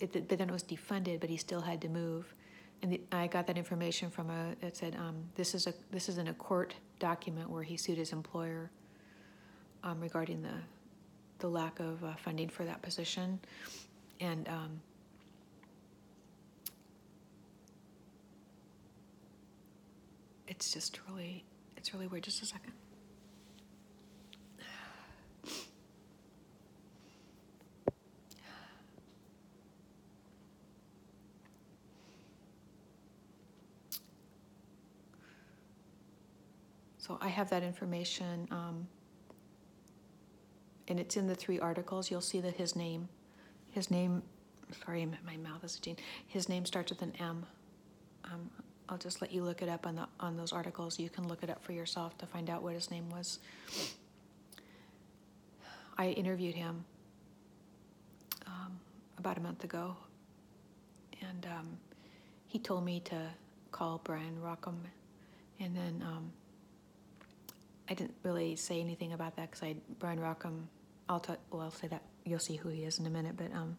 it, 0.00 0.28
but 0.28 0.38
then 0.38 0.48
it 0.48 0.52
was 0.52 0.64
defunded, 0.64 1.20
but 1.20 1.30
he 1.30 1.36
still 1.36 1.60
had 1.60 1.80
to 1.82 1.88
move 1.88 2.34
and 2.84 2.92
the, 2.92 3.00
I 3.12 3.28
got 3.28 3.46
that 3.46 3.56
information 3.56 4.10
from 4.10 4.28
a, 4.28 4.54
it 4.60 4.76
said, 4.76 4.94
um, 4.96 5.16
this 5.36 5.54
is 5.54 5.66
a, 5.66 5.72
this 5.90 6.10
is 6.10 6.18
in 6.18 6.28
a 6.28 6.34
court 6.34 6.74
document 6.98 7.48
where 7.48 7.62
he 7.62 7.78
sued 7.78 7.96
his 7.96 8.12
employer 8.12 8.70
um, 9.84 10.00
regarding 10.00 10.42
the, 10.42 10.54
the 11.38 11.48
lack 11.48 11.78
of 11.78 12.02
uh, 12.02 12.14
funding 12.16 12.48
for 12.48 12.64
that 12.64 12.82
position. 12.82 13.38
And 14.20 14.48
um, 14.48 14.80
it's 20.48 20.72
just 20.72 20.98
really, 21.08 21.44
it's 21.76 21.94
really 21.94 22.08
weird. 22.08 22.24
Just 22.24 22.42
a 22.42 22.46
second. 22.46 22.72
So 36.98 37.18
I 37.20 37.28
have 37.28 37.50
that 37.50 37.62
information, 37.62 38.48
um, 38.50 38.88
and 40.88 41.00
it's 41.00 41.16
in 41.16 41.26
the 41.26 41.34
three 41.34 41.58
articles. 41.58 42.10
You'll 42.10 42.20
see 42.20 42.40
that 42.40 42.54
his 42.54 42.76
name, 42.76 43.08
his 43.70 43.90
name, 43.90 44.22
sorry, 44.84 45.06
my 45.24 45.36
mouth 45.36 45.64
is 45.64 45.76
a 45.76 45.78
itching. 45.78 45.96
His 46.26 46.48
name 46.48 46.66
starts 46.66 46.90
with 46.90 47.02
an 47.02 47.12
M. 47.18 47.46
Um, 48.24 48.50
I'll 48.88 48.98
just 48.98 49.22
let 49.22 49.32
you 49.32 49.42
look 49.42 49.62
it 49.62 49.68
up 49.68 49.86
on 49.86 49.96
the 49.96 50.06
on 50.20 50.36
those 50.36 50.52
articles. 50.52 50.98
You 50.98 51.08
can 51.08 51.26
look 51.26 51.42
it 51.42 51.50
up 51.50 51.62
for 51.64 51.72
yourself 51.72 52.18
to 52.18 52.26
find 52.26 52.50
out 52.50 52.62
what 52.62 52.74
his 52.74 52.90
name 52.90 53.08
was. 53.10 53.38
I 55.96 56.08
interviewed 56.08 56.54
him 56.54 56.84
um, 58.46 58.78
about 59.18 59.38
a 59.38 59.40
month 59.40 59.64
ago, 59.64 59.96
and 61.22 61.46
um, 61.46 61.78
he 62.46 62.58
told 62.58 62.84
me 62.84 63.00
to 63.00 63.30
call 63.70 64.00
Brian 64.04 64.36
Rockham, 64.42 64.76
and 65.60 65.74
then 65.74 66.04
um, 66.06 66.32
I 67.88 67.94
didn't 67.94 68.14
really 68.22 68.56
say 68.56 68.80
anything 68.80 69.12
about 69.12 69.36
that 69.36 69.50
because 69.50 69.62
I 69.62 69.76
Brian 69.98 70.18
Rockham. 70.18 70.68
I'll 71.08 71.20
tell. 71.20 71.36
Well, 71.50 71.62
I'll 71.62 71.70
say 71.70 71.88
that 71.88 72.02
you'll 72.24 72.38
see 72.38 72.56
who 72.56 72.70
he 72.70 72.84
is 72.84 72.98
in 72.98 73.06
a 73.06 73.10
minute. 73.10 73.36
But 73.36 73.52
um, 73.52 73.76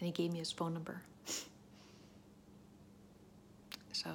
and 0.00 0.06
he 0.06 0.10
gave 0.10 0.32
me 0.32 0.38
his 0.38 0.50
phone 0.50 0.74
number. 0.74 1.00
So 3.92 4.10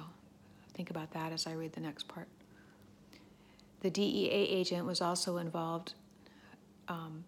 think 0.74 0.90
about 0.90 1.10
that 1.12 1.32
as 1.32 1.46
I 1.46 1.52
read 1.52 1.72
the 1.72 1.80
next 1.80 2.06
part. 2.06 2.28
The 3.80 3.90
DEA 3.90 4.30
agent 4.30 4.86
was 4.86 5.00
also 5.00 5.38
involved 5.38 5.94
um, 6.88 7.24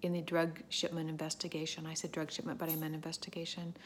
in 0.00 0.12
the 0.12 0.22
drug 0.22 0.60
shipment 0.70 1.10
investigation. 1.10 1.86
I 1.86 1.94
said 1.94 2.12
drug 2.12 2.30
shipment, 2.30 2.58
but 2.58 2.70
I 2.70 2.76
meant 2.76 2.94
investigation. 2.94 3.76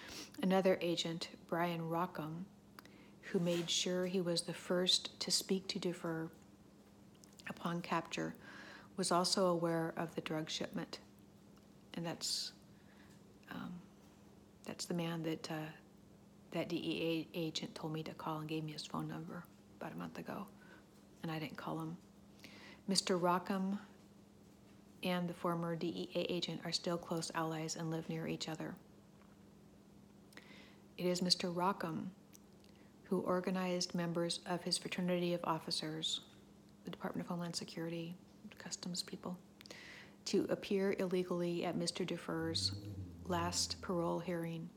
Another 0.42 0.78
agent, 0.80 1.28
Brian 1.48 1.88
Rockham, 1.90 2.46
who 3.22 3.40
made 3.40 3.68
sure 3.68 4.06
he 4.06 4.20
was 4.20 4.42
the 4.42 4.54
first 4.54 5.18
to 5.20 5.30
speak 5.30 5.66
to 5.68 5.80
DuFur 5.80 6.28
upon 7.50 7.82
capture 7.82 8.34
was 8.96 9.12
also 9.12 9.46
aware 9.46 9.92
of 9.96 10.14
the 10.14 10.20
drug 10.22 10.48
shipment. 10.48 11.00
And 11.94 12.06
that's, 12.06 12.52
um, 13.50 13.72
that's 14.64 14.86
the 14.86 14.94
man 14.94 15.22
that, 15.24 15.50
uh, 15.50 15.70
that 16.52 16.68
DEA 16.68 17.28
agent 17.34 17.74
told 17.74 17.92
me 17.92 18.02
to 18.02 18.12
call 18.14 18.38
and 18.38 18.48
gave 18.48 18.64
me 18.64 18.72
his 18.72 18.86
phone 18.86 19.08
number 19.08 19.44
about 19.78 19.92
a 19.92 19.96
month 19.96 20.18
ago. 20.18 20.46
And 21.22 21.30
I 21.30 21.38
didn't 21.38 21.56
call 21.56 21.78
him. 21.78 21.96
Mr. 22.88 23.20
Rockham 23.20 23.78
and 25.02 25.28
the 25.28 25.34
former 25.34 25.76
DEA 25.76 26.26
agent 26.28 26.60
are 26.64 26.72
still 26.72 26.96
close 26.96 27.30
allies 27.34 27.76
and 27.76 27.90
live 27.90 28.08
near 28.08 28.26
each 28.26 28.48
other. 28.48 28.74
It 30.96 31.06
is 31.06 31.20
Mr. 31.20 31.54
Rockham 31.54 32.10
who 33.10 33.20
organized 33.20 33.92
members 33.94 34.38
of 34.46 34.62
his 34.62 34.78
fraternity 34.78 35.34
of 35.34 35.40
officers 35.42 36.20
the 36.84 36.90
Department 36.90 37.26
of 37.26 37.28
Homeland 37.30 37.56
Security, 37.56 38.14
customs 38.58 39.02
people, 39.02 39.36
to 40.26 40.46
appear 40.50 40.94
illegally 40.98 41.64
at 41.64 41.78
Mr. 41.78 42.06
DuFur's 42.06 42.72
last 43.26 43.80
parole 43.80 44.18
hearing 44.18 44.68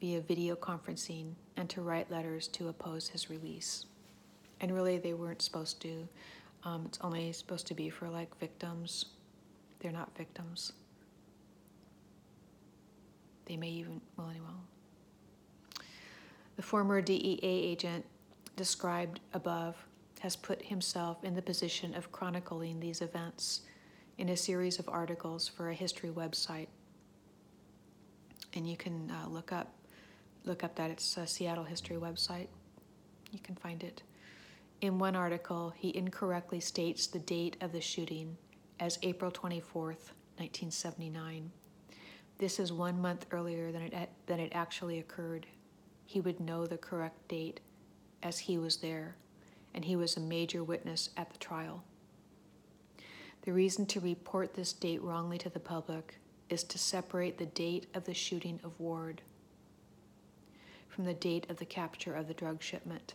via 0.00 0.20
video 0.20 0.54
conferencing 0.54 1.32
and 1.56 1.68
to 1.70 1.80
write 1.80 2.10
letters 2.10 2.48
to 2.48 2.68
oppose 2.68 3.08
his 3.08 3.30
release. 3.30 3.86
And 4.60 4.72
really, 4.72 4.98
they 4.98 5.14
weren't 5.14 5.42
supposed 5.42 5.80
to. 5.82 6.08
Um, 6.64 6.84
it's 6.86 6.98
only 7.00 7.32
supposed 7.32 7.66
to 7.68 7.74
be 7.74 7.90
for 7.90 8.08
like 8.08 8.36
victims. 8.38 9.06
They're 9.80 9.92
not 9.92 10.16
victims. 10.16 10.72
They 13.46 13.56
may 13.56 13.68
even, 13.68 14.00
well, 14.16 14.28
anyway. 14.28 14.46
The 16.56 16.62
former 16.62 17.00
DEA 17.00 17.38
agent 17.42 18.04
described 18.56 19.20
above 19.32 19.76
has 20.20 20.36
put 20.36 20.62
himself 20.62 21.22
in 21.24 21.34
the 21.34 21.42
position 21.42 21.94
of 21.94 22.12
chronicling 22.12 22.80
these 22.80 23.00
events 23.00 23.62
in 24.18 24.28
a 24.30 24.36
series 24.36 24.78
of 24.78 24.88
articles 24.88 25.46
for 25.46 25.70
a 25.70 25.74
history 25.74 26.10
website. 26.10 26.66
And 28.54 28.68
you 28.68 28.76
can 28.76 29.10
uh, 29.10 29.28
look 29.28 29.52
up 29.52 29.74
look 30.44 30.64
up 30.64 30.74
that 30.76 30.90
it's 30.90 31.16
a 31.16 31.26
Seattle 31.26 31.64
history 31.64 31.96
website. 31.96 32.46
You 33.30 33.38
can 33.40 33.54
find 33.54 33.82
it. 33.82 34.02
In 34.80 34.98
one 34.98 35.14
article, 35.14 35.74
he 35.76 35.94
incorrectly 35.94 36.60
states 36.60 37.06
the 37.06 37.18
date 37.18 37.56
of 37.60 37.72
the 37.72 37.80
shooting 37.80 38.38
as 38.80 38.98
April 39.02 39.30
24th, 39.30 40.14
1979. 40.38 41.50
This 42.38 42.58
is 42.58 42.72
one 42.72 43.00
month 43.00 43.26
earlier 43.30 43.72
than 43.72 43.82
it, 43.82 44.08
than 44.26 44.40
it 44.40 44.52
actually 44.54 45.00
occurred. 45.00 45.46
He 46.06 46.20
would 46.20 46.40
know 46.40 46.66
the 46.66 46.78
correct 46.78 47.28
date 47.28 47.60
as 48.22 48.38
he 48.38 48.56
was 48.56 48.78
there 48.78 49.16
and 49.74 49.84
he 49.84 49.96
was 49.96 50.16
a 50.16 50.20
major 50.20 50.62
witness 50.64 51.10
at 51.16 51.30
the 51.30 51.38
trial. 51.38 51.82
The 53.42 53.52
reason 53.52 53.86
to 53.86 54.00
report 54.00 54.54
this 54.54 54.72
date 54.72 55.02
wrongly 55.02 55.38
to 55.38 55.48
the 55.48 55.60
public 55.60 56.18
is 56.48 56.64
to 56.64 56.78
separate 56.78 57.38
the 57.38 57.46
date 57.46 57.86
of 57.94 58.04
the 58.04 58.14
shooting 58.14 58.60
of 58.64 58.78
Ward 58.80 59.22
from 60.98 61.04
the 61.04 61.14
date 61.14 61.48
of 61.48 61.58
the 61.58 61.64
capture 61.64 62.12
of 62.12 62.26
the 62.26 62.34
drug 62.34 62.60
shipment, 62.60 63.14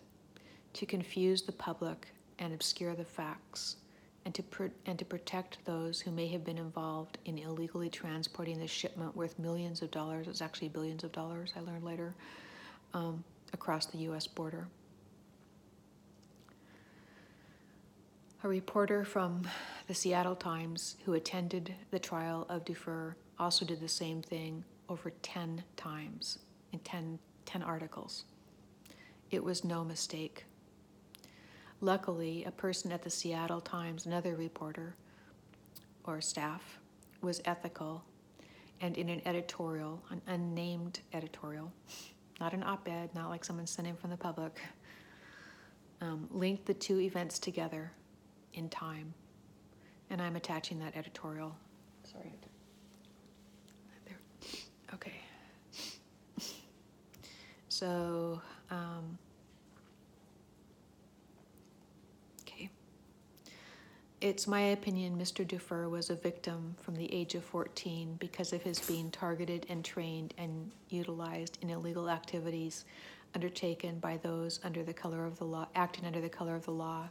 to 0.72 0.86
confuse 0.86 1.42
the 1.42 1.52
public 1.52 2.08
and 2.40 2.54
obscure 2.54 2.96
the 2.96 3.04
facts, 3.04 3.76
and 4.24 4.34
to, 4.34 4.42
and 4.86 4.98
to 4.98 5.04
protect 5.04 5.58
those 5.66 6.00
who 6.00 6.10
may 6.10 6.30
have 6.30 6.46
been 6.46 6.58
involved 6.58 7.18
in 7.26 7.38
illegally 7.38 7.90
transporting 7.90 8.58
the 8.58 8.68
shipment 8.68 9.14
worth 9.18 9.38
millions 9.38 9.82
of 9.82 9.92
dollars, 9.92 10.30
it's 10.30 10.42
actually 10.42 10.70
billions 10.70 11.04
of 11.04 11.12
dollars, 11.12 11.52
I 11.58 11.60
learned 11.60 11.84
later, 11.84 12.16
um, 12.94 13.22
across 13.52 13.88
the 13.88 13.98
U.S. 13.98 14.28
border. 14.28 14.66
A 18.46 18.48
reporter 18.50 19.06
from 19.06 19.48
the 19.88 19.94
Seattle 19.94 20.36
Times 20.36 20.98
who 21.06 21.14
attended 21.14 21.74
the 21.92 22.00
trial 22.00 22.46
of 22.50 22.66
DuFur 22.66 23.14
also 23.40 23.64
did 23.64 23.80
the 23.80 23.88
same 23.88 24.22
thing 24.22 24.66
over 24.90 25.12
10 25.22 25.64
times 25.78 26.40
in 26.74 26.80
10, 26.80 27.20
10 27.46 27.64
articles. 27.64 28.26
It 29.32 29.42
was 29.42 29.64
no 29.64 29.86
mistake. 29.86 30.44
Luckily, 31.80 32.44
a 32.44 32.52
person 32.52 32.92
at 32.92 33.02
the 33.02 33.10
Seattle 33.10 33.62
Times, 33.62 34.08
another 34.08 34.36
reporter 34.36 34.98
or 36.04 36.20
staff, 36.20 36.80
was 37.22 37.42
ethical 37.46 38.04
and 38.82 38.98
in 38.98 39.08
an 39.08 39.22
editorial, 39.26 40.04
an 40.10 40.22
unnamed 40.28 41.00
editorial, 41.14 41.72
not 42.42 42.54
an 42.54 42.64
op 42.64 42.90
ed, 42.90 43.10
not 43.16 43.30
like 43.30 43.46
someone 43.46 43.68
sent 43.68 43.88
in 43.88 43.96
from 43.96 44.10
the 44.10 44.18
public, 44.18 44.60
um, 46.02 46.28
linked 46.30 46.66
the 46.66 46.74
two 46.74 47.00
events 47.00 47.40
together 47.40 47.94
in 48.54 48.70
time. 48.70 49.14
And 50.10 50.22
I'm 50.22 50.36
attaching 50.36 50.80
that 50.80 50.96
editorial. 50.96 51.56
Sorry. 52.04 52.32
There. 54.06 54.18
Okay. 54.94 55.14
So, 57.74 58.40
um, 58.70 59.18
okay. 62.42 62.70
It's 64.22 64.46
my 64.46 64.62
opinion 64.62 65.18
Mr. 65.18 65.44
DuFur 65.44 65.90
was 65.90 66.12
a 66.12 66.16
victim 66.16 66.76
from 66.80 66.96
the 66.96 67.12
age 67.12 67.34
of 67.34 67.44
14 67.44 68.18
because 68.20 68.54
of 68.54 68.62
his 68.62 68.80
being 68.80 69.10
targeted 69.10 69.66
and 69.70 69.84
trained 69.84 70.36
and 70.38 70.70
utilized 70.90 71.58
in 71.62 71.72
illegal 71.72 72.12
activities 72.12 72.86
undertaken 73.34 73.98
by 73.98 74.18
those 74.18 74.60
under 74.64 74.84
the 74.84 74.94
color 74.94 75.26
of 75.26 75.40
the 75.40 75.46
law, 75.46 75.68
acting 75.74 76.06
under 76.06 76.22
the 76.22 76.30
color 76.30 76.56
of 76.56 76.66
the 76.66 76.72
law, 76.72 77.10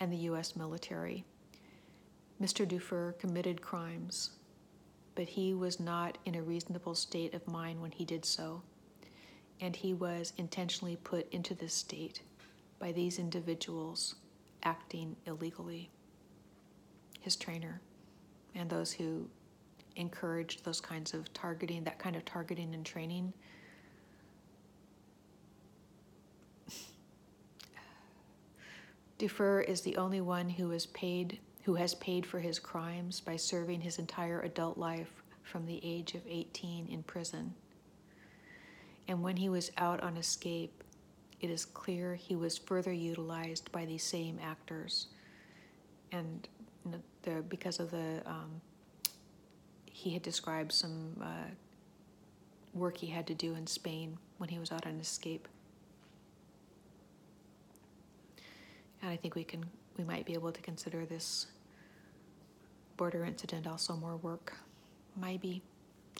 and 0.00 0.12
the 0.12 0.16
U.S. 0.18 0.56
military. 0.56 1.24
Mr. 2.40 2.66
DuFur 2.66 3.18
committed 3.18 3.62
crimes, 3.62 4.30
but 5.14 5.28
he 5.28 5.54
was 5.54 5.78
not 5.78 6.18
in 6.24 6.34
a 6.34 6.42
reasonable 6.42 6.94
state 6.94 7.34
of 7.34 7.46
mind 7.46 7.80
when 7.80 7.92
he 7.92 8.04
did 8.04 8.24
so, 8.24 8.62
and 9.60 9.76
he 9.76 9.94
was 9.94 10.32
intentionally 10.38 10.96
put 10.96 11.32
into 11.32 11.54
this 11.54 11.74
state 11.74 12.22
by 12.78 12.90
these 12.90 13.18
individuals 13.18 14.16
acting 14.64 15.14
illegally. 15.26 15.90
His 17.20 17.36
trainer 17.36 17.80
and 18.54 18.68
those 18.68 18.92
who 18.92 19.28
encouraged 19.96 20.64
those 20.64 20.80
kinds 20.80 21.14
of 21.14 21.32
targeting, 21.32 21.84
that 21.84 21.98
kind 21.98 22.16
of 22.16 22.24
targeting 22.24 22.74
and 22.74 22.84
training 22.84 23.32
DuFur 29.22 29.64
is 29.68 29.82
the 29.82 29.96
only 29.98 30.20
one 30.20 30.48
who 30.48 30.70
has 30.70 30.86
paid 30.86 31.38
who 31.62 31.76
has 31.76 31.94
paid 31.94 32.26
for 32.26 32.40
his 32.40 32.58
crimes 32.58 33.20
by 33.20 33.36
serving 33.36 33.80
his 33.80 34.00
entire 34.00 34.40
adult 34.40 34.76
life 34.76 35.22
from 35.44 35.64
the 35.64 35.80
age 35.84 36.16
of 36.16 36.22
18 36.28 36.88
in 36.88 37.04
prison. 37.04 37.54
And 39.06 39.22
when 39.22 39.36
he 39.36 39.48
was 39.48 39.70
out 39.78 40.00
on 40.00 40.16
escape, 40.16 40.82
it 41.40 41.50
is 41.50 41.64
clear 41.64 42.16
he 42.16 42.34
was 42.34 42.58
further 42.58 42.92
utilized 42.92 43.70
by 43.70 43.84
these 43.84 44.02
same 44.02 44.40
actors. 44.42 45.06
And 46.10 46.48
the, 47.22 47.42
because 47.42 47.78
of 47.78 47.92
the, 47.92 48.22
um, 48.26 48.60
he 49.84 50.14
had 50.14 50.22
described 50.22 50.72
some 50.72 51.16
uh, 51.22 51.50
work 52.74 52.96
he 52.96 53.06
had 53.06 53.28
to 53.28 53.34
do 53.34 53.54
in 53.54 53.68
Spain 53.68 54.18
when 54.38 54.48
he 54.48 54.58
was 54.58 54.72
out 54.72 54.84
on 54.84 54.98
escape. 54.98 55.46
And 59.02 59.10
I 59.10 59.16
think 59.16 59.34
we 59.34 59.44
can, 59.44 59.64
we 59.98 60.04
might 60.04 60.24
be 60.24 60.34
able 60.34 60.52
to 60.52 60.62
consider 60.62 61.04
this 61.04 61.48
border 62.96 63.24
incident 63.24 63.66
also 63.66 63.96
more 63.96 64.16
work. 64.16 64.54
Maybe. 65.20 65.60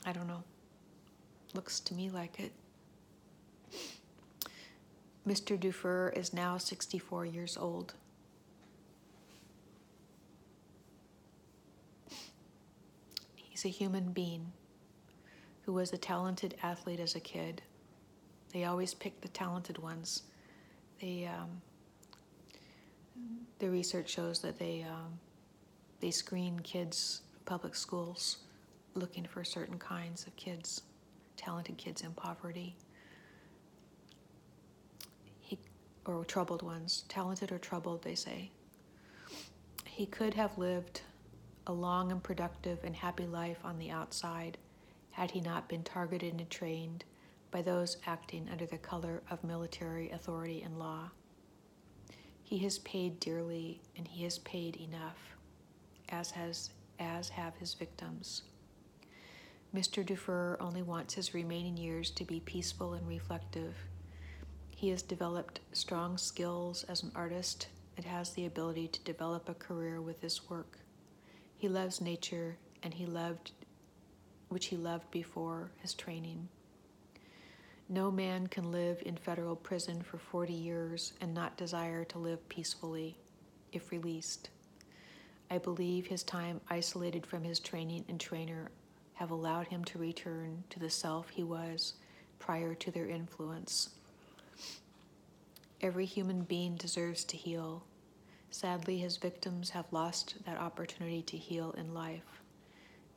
I 0.05 0.11
don't 0.11 0.27
know. 0.27 0.43
Looks 1.53 1.79
to 1.81 1.93
me 1.93 2.09
like 2.09 2.39
it. 2.39 2.51
Mr. 5.27 5.57
DuFur 5.57 6.15
is 6.17 6.33
now 6.33 6.57
64 6.57 7.25
years 7.25 7.55
old. 7.55 7.93
He's 13.35 13.63
a 13.63 13.69
human 13.69 14.11
being 14.11 14.51
who 15.61 15.71
was 15.71 15.93
a 15.93 15.97
talented 15.97 16.55
athlete 16.61 16.99
as 16.99 17.15
a 17.15 17.21
kid. 17.21 17.61
They 18.51 18.65
always 18.65 18.93
pick 18.93 19.21
the 19.21 19.29
talented 19.29 19.77
ones. 19.77 20.23
They, 20.99 21.29
um, 21.33 21.61
the 23.59 23.69
research 23.69 24.09
shows 24.09 24.39
that 24.39 24.59
they 24.59 24.85
um, 24.89 25.19
they 25.99 26.11
screen 26.11 26.59
kids 26.59 27.21
public 27.45 27.75
schools 27.75 28.37
looking 28.95 29.25
for 29.25 29.43
certain 29.43 29.77
kinds 29.79 30.27
of 30.27 30.35
kids, 30.35 30.81
talented 31.37 31.77
kids 31.77 32.01
in 32.01 32.11
poverty. 32.11 32.75
He 35.39 35.57
or 36.05 36.23
troubled 36.25 36.61
ones, 36.61 37.03
talented 37.07 37.51
or 37.51 37.57
troubled, 37.57 38.03
they 38.03 38.15
say. 38.15 38.51
He 39.85 40.05
could 40.05 40.33
have 40.33 40.57
lived 40.57 41.01
a 41.67 41.73
long 41.73 42.11
and 42.11 42.21
productive 42.21 42.79
and 42.83 42.95
happy 42.95 43.25
life 43.25 43.59
on 43.63 43.77
the 43.77 43.91
outside 43.91 44.57
had 45.11 45.31
he 45.31 45.39
not 45.39 45.69
been 45.69 45.83
targeted 45.83 46.33
and 46.33 46.49
trained 46.49 47.05
by 47.51 47.61
those 47.61 47.97
acting 48.05 48.49
under 48.51 48.65
the 48.65 48.77
color 48.77 49.21
of 49.29 49.43
military 49.43 50.09
authority 50.09 50.63
and 50.63 50.77
law. 50.79 51.11
He 52.53 52.59
has 52.59 52.77
paid 52.77 53.19
dearly, 53.19 53.81
and 53.97 54.07
he 54.07 54.25
has 54.25 54.37
paid 54.37 54.75
enough, 54.75 55.17
as 56.09 56.29
has 56.29 56.69
as 56.99 57.29
have 57.29 57.55
his 57.55 57.73
victims. 57.73 58.43
Mr. 59.75 60.05
DuFur 60.05 60.57
only 60.59 60.83
wants 60.83 61.15
his 61.15 61.33
remaining 61.33 61.77
years 61.77 62.11
to 62.11 62.23
be 62.23 62.41
peaceful 62.41 62.93
and 62.93 63.07
reflective. 63.07 63.73
He 64.69 64.89
has 64.89 65.01
developed 65.01 65.61
strong 65.71 66.15
skills 66.15 66.83
as 66.83 67.01
an 67.01 67.11
artist 67.15 67.69
and 67.97 68.05
has 68.05 68.29
the 68.33 68.45
ability 68.45 68.87
to 68.89 69.01
develop 69.01 69.49
a 69.49 69.55
career 69.55 69.99
with 69.99 70.21
his 70.21 70.47
work. 70.47 70.77
He 71.57 71.67
loves 71.67 72.01
nature 72.01 72.57
and 72.83 72.93
he 72.93 73.07
loved 73.07 73.49
which 74.49 74.67
he 74.67 74.77
loved 74.77 75.09
before 75.09 75.71
his 75.79 75.95
training. 75.95 76.49
No 77.89 78.09
man 78.09 78.47
can 78.47 78.71
live 78.71 79.03
in 79.05 79.17
federal 79.17 79.57
prison 79.57 80.01
for 80.01 80.17
40 80.17 80.53
years 80.53 81.13
and 81.19 81.33
not 81.33 81.57
desire 81.57 82.05
to 82.05 82.17
live 82.17 82.47
peacefully, 82.47 83.17
if 83.73 83.91
released. 83.91 84.49
I 85.51 85.57
believe 85.57 86.07
his 86.07 86.23
time 86.23 86.61
isolated 86.69 87.25
from 87.25 87.43
his 87.43 87.59
training 87.59 88.05
and 88.07 88.19
trainer 88.19 88.71
have 89.15 89.31
allowed 89.31 89.67
him 89.67 89.83
to 89.85 89.99
return 89.99 90.63
to 90.69 90.79
the 90.79 90.89
self 90.89 91.29
he 91.29 91.43
was 91.43 91.95
prior 92.39 92.73
to 92.73 92.89
their 92.89 93.07
influence. 93.07 93.89
Every 95.81 96.05
human 96.05 96.43
being 96.43 96.75
deserves 96.75 97.25
to 97.25 97.37
heal. 97.37 97.83
Sadly, 98.49 98.97
his 98.97 99.17
victims 99.17 99.71
have 99.71 99.91
lost 99.91 100.35
that 100.45 100.57
opportunity 100.57 101.21
to 101.23 101.37
heal 101.37 101.71
in 101.77 101.93
life. 101.93 102.41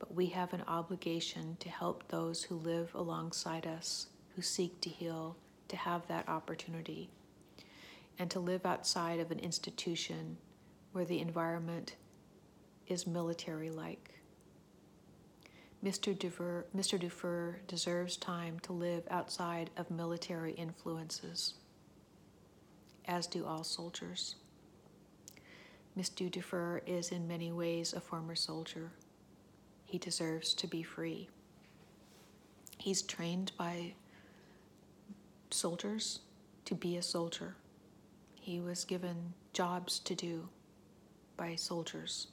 But 0.00 0.12
we 0.12 0.26
have 0.26 0.52
an 0.52 0.64
obligation 0.66 1.57
to 1.61 1.68
help 1.68 2.09
those 2.09 2.42
who 2.42 2.57
live 2.57 2.90
alongside 2.94 3.66
us 3.66 4.09
who 4.37 4.42
seek 4.42 4.81
to 4.83 4.90
heal 4.90 5.35
to 5.66 5.77
have 5.77 6.07
that 6.07 6.29
opportunity 6.29 7.09
and 8.18 8.31
to 8.31 8.38
live 8.38 8.66
outside 8.66 9.18
of 9.18 9.31
an 9.31 9.38
institution 9.38 10.37
where 10.92 11.07
the 11.07 11.20
environment 11.20 11.96
is 12.87 13.07
military 13.07 13.70
like. 13.70 14.20
Mr. 15.83 16.16
DuFur, 16.16 16.64
Mr. 16.77 17.01
DuFur 17.01 17.57
deserves 17.66 18.16
time 18.16 18.59
to 18.61 18.72
live 18.72 19.03
outside 19.11 19.70
of 19.77 19.90
military 19.90 20.53
influences, 20.53 21.55
as 23.07 23.27
do 23.27 23.44
all 23.44 23.64
soldiers. 23.64 24.37
Mr. 25.99 26.31
DuFur 26.31 26.81
is 26.87 27.11
in 27.11 27.27
many 27.27 27.53
ways 27.53 27.94
a 27.94 28.01
former 28.01 28.35
soldier. 28.35 28.92
He 29.85 29.99
deserves 29.99 30.53
to 30.55 30.66
be 30.66 30.83
free. 30.83 31.29
He's 32.79 33.03
trained 33.03 33.53
by 33.57 33.94
soldiers 35.50 36.20
to 36.64 36.74
be 36.74 36.96
a 36.96 37.02
soldier. 37.02 37.56
He 38.35 38.61
was 38.61 38.85
given 38.85 39.35
jobs 39.52 39.98
to 40.00 40.14
do 40.14 40.48
by 41.37 41.54
soldiers. 41.56 42.28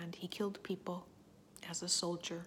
And 0.00 0.14
he 0.14 0.28
killed 0.28 0.62
people 0.62 1.06
as 1.68 1.82
a 1.82 1.88
soldier. 1.88 2.44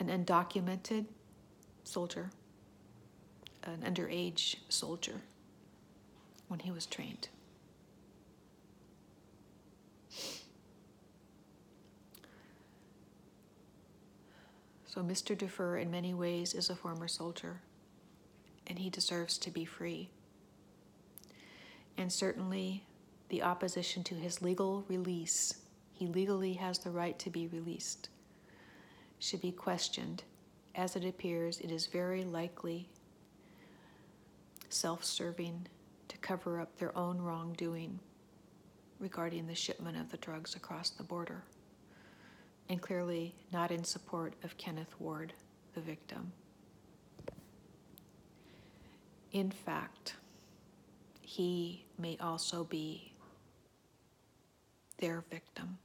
An 0.00 0.08
undocumented 0.08 1.06
soldier, 1.84 2.30
an 3.62 3.82
underage 3.82 4.56
soldier, 4.68 5.20
when 6.48 6.60
he 6.60 6.70
was 6.70 6.86
trained. 6.86 7.28
So 14.94 15.02
Mr. 15.02 15.36
DuFur, 15.36 15.82
in 15.82 15.90
many 15.90 16.14
ways, 16.14 16.54
is 16.54 16.70
a 16.70 16.76
former 16.76 17.08
soldier, 17.08 17.60
and 18.68 18.78
he 18.78 18.90
deserves 18.90 19.38
to 19.38 19.50
be 19.50 19.64
free. 19.64 20.08
And 21.98 22.12
certainly, 22.12 22.84
the 23.28 23.42
opposition 23.42 24.04
to 24.04 24.14
his 24.14 24.40
legal 24.40 24.84
release, 24.86 25.54
he 25.90 26.06
legally 26.06 26.52
has 26.52 26.78
the 26.78 26.92
right 26.92 27.18
to 27.18 27.28
be 27.28 27.48
released, 27.48 28.08
should 29.18 29.40
be 29.40 29.50
questioned 29.50 30.22
as 30.76 30.94
it 30.94 31.04
appears, 31.04 31.58
it 31.58 31.72
is 31.72 31.86
very 31.86 32.22
likely 32.22 32.88
self 34.68 35.02
serving 35.04 35.66
to 36.06 36.16
cover 36.18 36.60
up 36.60 36.78
their 36.78 36.96
own 36.96 37.20
wrongdoing 37.20 37.98
regarding 39.00 39.48
the 39.48 39.56
shipment 39.56 39.96
of 39.96 40.12
the 40.12 40.18
drugs 40.18 40.54
across 40.54 40.90
the 40.90 41.02
border, 41.02 41.42
and 42.68 42.80
clearly 42.80 43.34
not 43.52 43.70
in 43.70 43.84
support 43.84 44.34
of 44.42 44.56
Kenneth 44.56 44.94
Ward, 44.98 45.32
the 45.74 45.80
victim. 45.80 46.32
In 49.32 49.50
fact, 49.50 50.14
he 51.20 51.84
may 51.98 52.16
also 52.20 52.64
be 52.64 53.12
their 54.98 55.24
victim. 55.30 55.78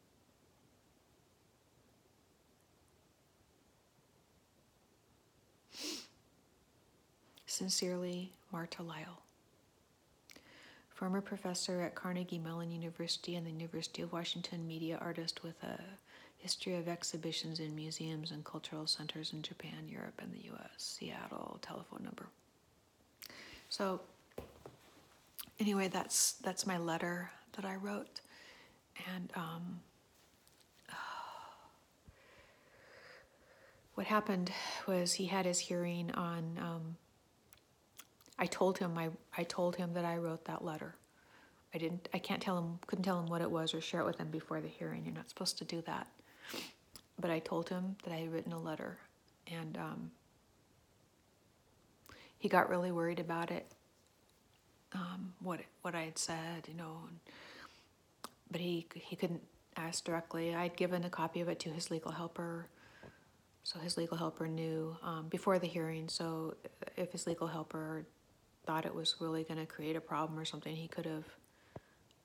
Sincerely, 7.46 8.32
Marta 8.52 8.84
Lyall. 8.84 9.18
Former 10.90 11.20
professor 11.20 11.82
at 11.82 11.96
Carnegie 11.96 12.38
Mellon 12.38 12.72
University 12.72 13.36
and 13.36 13.46
the 13.46 13.52
University 13.52 14.02
of 14.02 14.14
Washington, 14.14 14.68
media 14.68 14.98
artist 15.02 15.44
with 15.44 15.62
a 15.64 15.80
history 16.40 16.76
of 16.76 16.88
exhibitions 16.88 17.60
in 17.60 17.76
museums 17.76 18.32
and 18.32 18.44
cultural 18.46 18.88
centers 18.88 19.34
in 19.34 19.42
Japan, 19.42 19.88
Europe, 19.88 20.20
and 20.20 20.34
the 20.34 20.50
US. 20.54 20.70
Seattle, 20.78 21.60
telephone 21.62 22.04
number. 22.04 22.28
So, 23.68 24.02
anyway, 25.60 25.90
that's 25.90 26.34
that's 26.34 26.66
my 26.66 26.78
letter 26.78 27.30
that 27.56 27.66
I 27.66 27.76
wrote, 27.76 28.22
and 29.14 29.30
um, 29.36 29.82
what 33.96 34.08
happened 34.08 34.52
was 34.88 35.14
he 35.14 35.26
had 35.26 35.46
his 35.46 35.60
hearing 35.60 36.10
on. 36.12 36.58
Um, 36.60 36.96
I 38.40 38.46
told 38.46 38.78
him 38.78 38.98
I 38.98 39.10
I 39.38 39.44
told 39.44 39.76
him 39.76 39.94
that 39.94 40.06
I 40.06 40.18
wrote 40.18 40.46
that 40.46 40.64
letter. 40.64 40.96
I 41.74 41.78
didn't. 41.78 42.08
I 42.14 42.18
can't 42.18 42.42
tell 42.42 42.58
him. 42.58 42.80
Couldn't 42.88 43.04
tell 43.04 43.20
him 43.20 43.28
what 43.28 43.42
it 43.42 43.52
was 43.52 43.74
or 43.74 43.82
share 43.82 44.00
it 44.00 44.06
with 44.06 44.18
him 44.18 44.32
before 44.32 44.62
the 44.62 44.70
hearing. 44.70 45.04
You're 45.06 45.14
not 45.14 45.30
supposed 45.30 45.58
to 45.60 45.66
do 45.66 45.82
that. 45.82 46.08
But 47.20 47.32
I 47.32 47.40
told 47.40 47.70
him 47.70 47.98
that 48.04 48.14
I 48.14 48.18
had 48.18 48.32
written 48.32 48.54
a 48.54 48.60
letter, 48.60 48.98
and 49.52 49.78
um, 49.78 50.12
he 52.38 52.48
got 52.48 52.70
really 52.70 52.92
worried 52.92 53.20
about 53.20 53.52
it. 53.52 53.66
Um, 54.94 55.34
what 55.42 55.60
what 55.82 55.96
I 55.96 56.04
had 56.04 56.18
said, 56.18 56.68
you 56.68 56.74
know, 56.76 57.02
and, 57.08 57.20
but 58.50 58.62
he 58.62 58.88
he 58.94 59.16
couldn't 59.16 59.42
ask 59.76 60.04
directly. 60.04 60.56
I'd 60.56 60.78
given 60.78 61.04
a 61.04 61.10
copy 61.10 61.42
of 61.42 61.50
it 61.50 61.60
to 61.60 61.70
his 61.70 61.92
legal 61.92 62.12
helper, 62.12 62.68
so 63.64 63.80
his 63.80 63.98
legal 63.98 64.18
helper 64.18 64.48
knew 64.48 64.96
um, 65.04 65.28
before 65.30 65.60
the 65.60 65.68
hearing. 65.68 66.08
So 66.08 66.56
if 66.96 67.12
his 67.12 67.28
legal 67.28 67.48
helper 67.48 68.06
thought 68.66 68.86
it 68.86 68.96
was 68.96 69.16
really 69.20 69.44
going 69.44 69.60
to 69.60 69.66
create 69.66 69.96
a 69.96 70.02
problem 70.02 70.40
or 70.40 70.46
something, 70.46 70.76
he 70.76 70.88
could 70.88 71.06
have 71.06 71.26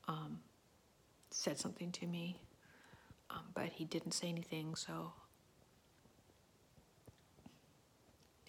um, 0.08 0.38
said 1.30 1.58
something 1.58 1.90
to 1.92 2.06
me. 2.06 2.38
Um, 3.34 3.40
but 3.54 3.66
he 3.66 3.84
didn't 3.84 4.12
say 4.12 4.28
anything, 4.28 4.74
so. 4.76 5.12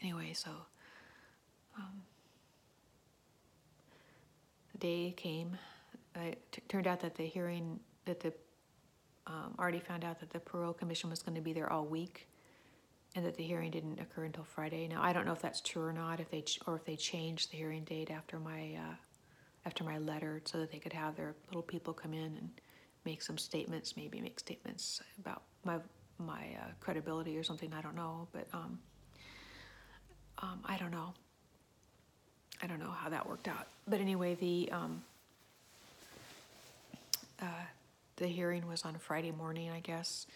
Anyway, 0.01 0.33
so. 0.33 0.51
Um, 1.77 2.03
the 4.73 4.77
day 4.77 5.13
came. 5.17 5.57
It 6.15 6.41
t- 6.51 6.61
turned 6.69 6.87
out 6.87 6.99
that 7.01 7.15
the 7.15 7.25
hearing, 7.25 7.79
that 8.05 8.19
the, 8.19 8.33
um, 9.27 9.55
already 9.57 9.79
found 9.79 10.05
out 10.05 10.19
that 10.19 10.29
the 10.29 10.39
parole 10.39 10.73
commission 10.73 11.09
was 11.09 11.21
going 11.21 11.35
to 11.35 11.41
be 11.41 11.51
there 11.51 11.71
all 11.71 11.85
week 11.85 12.27
and 13.15 13.25
that 13.25 13.35
the 13.35 13.43
hearing 13.43 13.71
didn't 13.71 13.99
occur 13.99 14.25
until 14.25 14.43
Friday. 14.43 14.87
Now 14.87 15.01
I 15.01 15.13
don't 15.13 15.25
know 15.25 15.31
if 15.31 15.41
that's 15.41 15.61
true 15.61 15.83
or 15.83 15.93
not, 15.93 16.19
if 16.19 16.29
they 16.29 16.41
ch- 16.41 16.59
or 16.67 16.75
if 16.75 16.85
they 16.85 16.95
changed 16.95 17.51
the 17.51 17.57
hearing 17.57 17.83
date 17.83 18.11
after 18.11 18.39
my 18.39 18.75
uh, 18.75 18.95
after 19.65 19.83
my 19.83 19.97
letter, 19.97 20.41
so 20.45 20.59
that 20.59 20.71
they 20.71 20.77
could 20.77 20.93
have 20.93 21.15
their 21.15 21.33
little 21.47 21.63
people 21.63 21.93
come 21.93 22.13
in 22.13 22.23
and 22.37 22.49
make 23.05 23.21
some 23.21 23.37
statements, 23.37 23.95
maybe 23.95 24.19
make 24.19 24.39
statements 24.39 25.01
about 25.19 25.43
my 25.63 25.77
my 26.17 26.43
uh, 26.61 26.71
credibility 26.79 27.37
or 27.37 27.43
something. 27.43 27.73
I 27.73 27.81
don't 27.81 27.95
know, 27.95 28.27
but 28.31 28.47
um, 28.53 28.79
um, 30.39 30.59
I 30.65 30.77
don't 30.77 30.91
know. 30.91 31.13
I 32.61 32.67
don't 32.67 32.79
know 32.79 32.91
how 32.91 33.09
that 33.09 33.27
worked 33.27 33.47
out. 33.47 33.67
But 33.87 33.99
anyway, 33.99 34.35
the 34.35 34.69
um, 34.71 35.03
uh, 37.41 37.45
the 38.17 38.27
hearing 38.27 38.67
was 38.67 38.83
on 38.83 38.95
Friday 38.97 39.31
morning, 39.31 39.69
I 39.69 39.79
guess. 39.79 40.27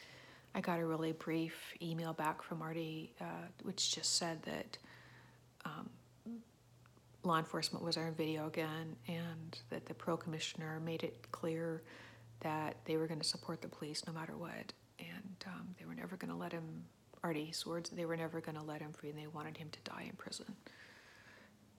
I 0.53 0.61
got 0.61 0.79
a 0.79 0.85
really 0.85 1.11
brief 1.11 1.73
email 1.81 2.11
back 2.13 2.41
from 2.41 2.59
Marty, 2.59 3.13
uh, 3.21 3.47
which 3.63 3.93
just 3.93 4.17
said 4.17 4.41
that 4.43 4.77
um, 5.63 5.89
law 7.23 7.37
enforcement 7.37 7.85
was 7.85 7.97
on 7.97 8.13
video 8.15 8.47
again, 8.47 8.95
and 9.07 9.59
that 9.69 9.85
the 9.85 9.93
pro 9.93 10.17
commissioner 10.17 10.79
made 10.83 11.03
it 11.03 11.31
clear 11.31 11.83
that 12.41 12.77
they 12.85 12.97
were 12.97 13.07
going 13.07 13.19
to 13.19 13.27
support 13.27 13.61
the 13.61 13.67
police 13.67 14.05
no 14.07 14.13
matter 14.13 14.35
what, 14.35 14.73
and 14.99 15.45
um, 15.47 15.75
they 15.77 15.85
were 15.85 15.95
never 15.95 16.15
going 16.17 16.31
to 16.31 16.37
let 16.37 16.51
him. 16.51 16.83
Artie's 17.23 17.65
words: 17.65 17.89
they 17.89 18.05
were 18.05 18.17
never 18.17 18.39
going 18.39 18.57
to 18.57 18.63
let 18.63 18.81
him 18.81 18.93
free, 18.93 19.09
and 19.09 19.19
they 19.19 19.27
wanted 19.27 19.57
him 19.57 19.69
to 19.71 19.91
die 19.91 20.05
in 20.09 20.15
prison. 20.15 20.45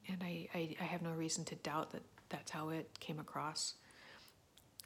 And 0.08 0.22
I, 0.22 0.48
I, 0.54 0.76
I 0.80 0.84
have 0.84 1.02
no 1.02 1.12
reason 1.12 1.44
to 1.46 1.54
doubt 1.56 1.92
that 1.92 2.02
that's 2.28 2.50
how 2.50 2.70
it 2.70 2.88
came 3.00 3.18
across. 3.18 3.74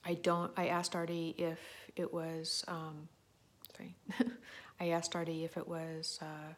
I 0.04 0.14
don't. 0.14 0.52
I 0.56 0.68
asked 0.68 0.94
Artie 0.94 1.34
if 1.38 1.58
it 1.96 2.12
was. 2.12 2.64
Um, 2.68 3.08
sorry, 3.76 3.96
I 4.80 4.90
asked 4.90 5.16
Artie 5.16 5.44
if 5.44 5.56
it 5.56 5.66
was. 5.66 6.18
Uh, 6.22 6.54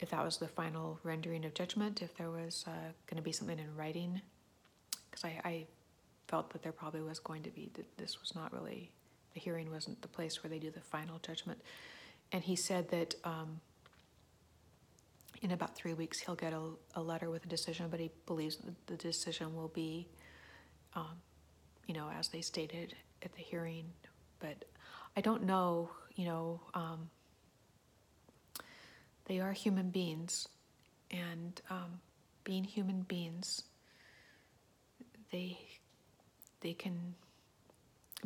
if 0.00 0.10
that 0.10 0.24
was 0.24 0.38
the 0.38 0.48
final 0.48 0.98
rendering 1.02 1.44
of 1.44 1.54
judgment, 1.54 2.02
if 2.02 2.16
there 2.16 2.30
was 2.30 2.64
uh, 2.68 2.92
going 3.06 3.16
to 3.16 3.22
be 3.22 3.32
something 3.32 3.58
in 3.58 3.74
writing, 3.76 4.20
because 5.10 5.24
I, 5.24 5.40
I 5.44 5.66
felt 6.28 6.50
that 6.50 6.62
there 6.62 6.72
probably 6.72 7.02
was 7.02 7.18
going 7.18 7.42
to 7.42 7.50
be. 7.50 7.70
That 7.74 7.96
this 7.98 8.20
was 8.20 8.34
not 8.34 8.52
really 8.52 8.92
the 9.34 9.40
hearing 9.40 9.70
wasn't 9.70 10.00
the 10.02 10.08
place 10.08 10.42
where 10.42 10.50
they 10.50 10.58
do 10.58 10.70
the 10.70 10.80
final 10.80 11.18
judgment, 11.18 11.60
and 12.32 12.44
he 12.44 12.56
said 12.56 12.88
that. 12.90 13.14
Um, 13.24 13.60
in 15.40 15.52
about 15.52 15.76
three 15.76 15.94
weeks, 15.94 16.18
he'll 16.18 16.34
get 16.34 16.52
a, 16.52 16.60
a 16.94 17.00
letter 17.00 17.30
with 17.30 17.44
a 17.44 17.48
decision, 17.48 17.86
but 17.90 18.00
he 18.00 18.10
believes 18.26 18.56
that 18.56 18.86
the 18.88 18.96
decision 18.96 19.54
will 19.54 19.68
be, 19.68 20.08
um, 20.94 21.22
you 21.86 21.94
know, 21.94 22.10
as 22.18 22.28
they 22.28 22.40
stated 22.40 22.96
at 23.22 23.32
the 23.34 23.40
hearing. 23.40 23.84
But 24.40 24.64
I 25.16 25.20
don't 25.20 25.44
know, 25.44 25.90
you 26.16 26.24
know, 26.24 26.60
um, 26.74 27.08
they 29.26 29.40
are 29.40 29.52
human 29.52 29.90
beings, 29.90 30.48
and 31.10 31.60
um, 31.70 32.00
being 32.44 32.64
human 32.64 33.02
beings, 33.02 33.62
they 35.30 35.58
they 36.60 36.74
can 36.74 37.14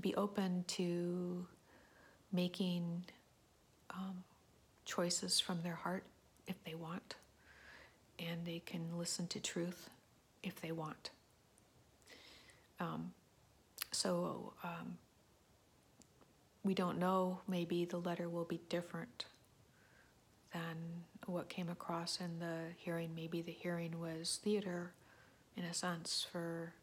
be 0.00 0.14
open 0.14 0.64
to 0.66 1.46
making 2.32 3.04
um, 3.90 4.24
choices 4.84 5.38
from 5.38 5.62
their 5.62 5.74
heart 5.74 6.04
if 6.46 6.62
they 6.64 6.74
want, 6.74 7.16
and 8.18 8.44
they 8.44 8.62
can 8.64 8.98
listen 8.98 9.26
to 9.28 9.40
truth 9.40 9.90
if 10.42 10.60
they 10.60 10.72
want. 10.72 11.10
Um, 12.80 13.12
so 13.92 14.54
um, 14.64 14.96
we 16.64 16.74
don't 16.74 16.98
know, 16.98 17.40
maybe 17.46 17.84
the 17.84 17.98
letter 17.98 18.28
will 18.28 18.44
be 18.44 18.60
different 18.68 19.26
than 20.52 21.04
what 21.26 21.48
came 21.48 21.68
across 21.68 22.20
in 22.20 22.38
the 22.38 22.72
hearing. 22.76 23.14
Maybe 23.14 23.42
the 23.42 23.52
hearing 23.52 24.00
was 24.00 24.40
theater, 24.42 24.92
in 25.56 25.64
a 25.64 25.74
sense, 25.74 26.26
for 26.30 26.74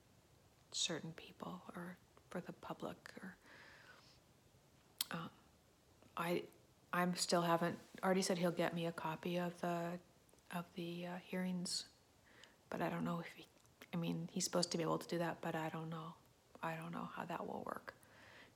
certain 0.72 1.12
people 1.16 1.62
or 1.76 1.98
for 2.30 2.42
the 2.42 2.54
public. 2.54 2.98
Or 3.22 3.36
um, 5.12 5.30
I, 6.18 6.44
I'm 6.94 7.16
still 7.16 7.42
haven't. 7.42 7.78
Artie 8.04 8.22
said 8.22 8.38
he'll 8.38 8.52
get 8.52 8.74
me 8.74 8.88
a 8.88 8.92
copy 8.92 9.38
of 9.38 9.60
the 9.62 9.78
of 10.56 10.66
the 10.76 11.06
uh, 11.06 11.18
hearings, 11.24 11.86
but 12.70 12.82
I 12.82 12.90
don't 12.90 13.04
know 13.04 13.20
if 13.20 13.28
he. 13.36 13.46
I 13.94 13.98
mean, 13.98 14.30
he's 14.32 14.44
supposed 14.44 14.72
to 14.72 14.78
be 14.78 14.84
able 14.84 15.00
to 15.00 15.08
do 15.08 15.18
that, 15.18 15.38
but 15.42 15.56
I 15.56 15.70
don't 15.70 15.90
know. 15.90 16.14
I 16.62 16.76
don't 16.76 16.92
know 16.92 17.10
how 17.16 17.26
that 17.26 17.46
will 17.46 17.64
work. 17.66 17.94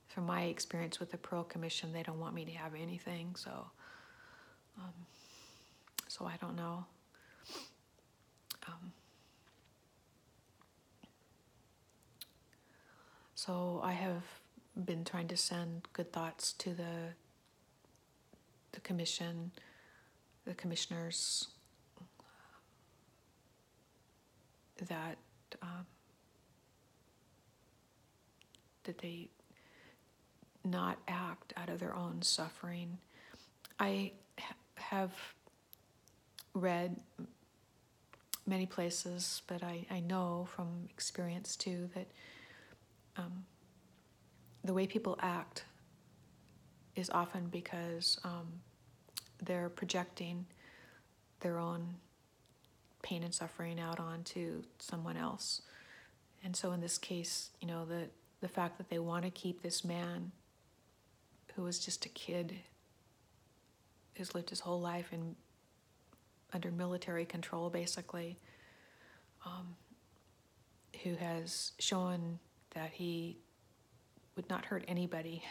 From 0.06 0.26
my 0.26 0.42
experience 0.42 1.00
with 1.00 1.10
the 1.10 1.16
Parole 1.16 1.44
Commission, 1.44 1.92
they 1.92 2.02
don't 2.02 2.20
want 2.20 2.34
me 2.34 2.44
to 2.44 2.52
have 2.52 2.74
anything, 2.74 3.34
so. 3.36 3.66
Um, 4.78 4.92
so 6.08 6.26
I 6.26 6.36
don't 6.40 6.54
know. 6.56 6.84
Um, 8.68 8.92
so 13.44 13.80
I 13.82 13.92
have 13.92 14.22
been 14.86 15.04
trying 15.04 15.28
to 15.28 15.36
send 15.36 15.82
good 15.92 16.12
thoughts 16.12 16.54
to 16.54 16.70
the 16.70 17.12
the 18.72 18.80
commission, 18.80 19.52
the 20.46 20.54
commissioners, 20.54 21.48
that 24.88 25.18
um, 25.60 25.86
that 28.84 28.98
they 28.98 29.28
not 30.64 30.98
act 31.06 31.52
out 31.56 31.68
of 31.68 31.78
their 31.80 31.94
own 31.94 32.22
suffering. 32.22 32.96
I 33.78 34.12
ha- 34.38 34.54
have 34.76 35.12
read 36.54 36.98
many 38.46 38.64
places, 38.64 39.42
but 39.46 39.62
I, 39.62 39.84
I 39.90 40.00
know 40.00 40.48
from 40.54 40.88
experience 40.88 41.56
too 41.56 41.90
that 41.94 42.06
um, 43.16 43.44
the 44.64 44.74
way 44.74 44.86
people 44.86 45.18
act 45.20 45.64
is 46.96 47.10
often 47.10 47.46
because 47.46 48.18
um, 48.24 48.46
they're 49.44 49.68
projecting 49.68 50.46
their 51.40 51.58
own 51.58 51.96
pain 53.02 53.22
and 53.22 53.34
suffering 53.34 53.78
out 53.78 54.00
onto 54.00 54.62
someone 54.78 55.16
else. 55.16 55.62
And 56.42 56.56
so 56.56 56.72
in 56.72 56.80
this 56.80 56.98
case, 56.98 57.50
you 57.60 57.68
know, 57.68 57.84
the, 57.84 58.08
the 58.40 58.48
fact 58.48 58.78
that 58.78 58.88
they 58.88 58.98
want 58.98 59.24
to 59.24 59.30
keep 59.30 59.62
this 59.62 59.84
man 59.84 60.32
who 61.54 61.62
was 61.62 61.78
just 61.78 62.06
a 62.06 62.08
kid 62.08 62.56
who's 64.14 64.34
lived 64.34 64.50
his 64.50 64.60
whole 64.60 64.80
life 64.80 65.12
in 65.12 65.36
under 66.52 66.70
military 66.70 67.24
control 67.24 67.68
basically 67.68 68.38
um, 69.44 69.74
who 71.02 71.16
has 71.16 71.72
shown 71.78 72.38
that 72.74 72.90
he 72.92 73.38
would 74.36 74.48
not 74.48 74.64
hurt 74.64 74.84
anybody. 74.88 75.42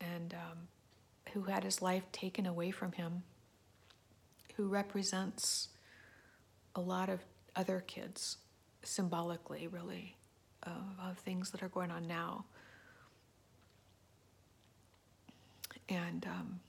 And 0.00 0.34
um, 0.34 0.58
who 1.32 1.42
had 1.42 1.64
his 1.64 1.80
life 1.80 2.10
taken 2.12 2.46
away 2.46 2.70
from 2.70 2.92
him 2.92 3.22
who 4.56 4.68
represents 4.68 5.68
a 6.74 6.80
lot 6.80 7.08
of 7.08 7.20
other 7.56 7.82
kids 7.86 8.38
symbolically 8.82 9.68
really 9.68 10.16
uh, 10.66 11.08
of 11.08 11.18
things 11.18 11.50
that 11.50 11.62
are 11.62 11.68
going 11.68 11.90
on 11.90 12.06
now. 12.06 12.44
And 15.88 16.26
um, 16.26 16.60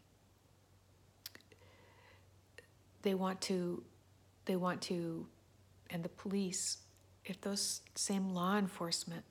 they 3.02 3.14
want 3.14 3.42
to 3.42 3.84
they 4.46 4.56
want 4.56 4.82
to 4.82 5.28
and 5.90 6.04
the 6.04 6.10
police 6.10 6.78
if 7.26 7.40
those 7.42 7.82
same 7.96 8.34
law 8.34 8.58
enforcement 8.58 9.24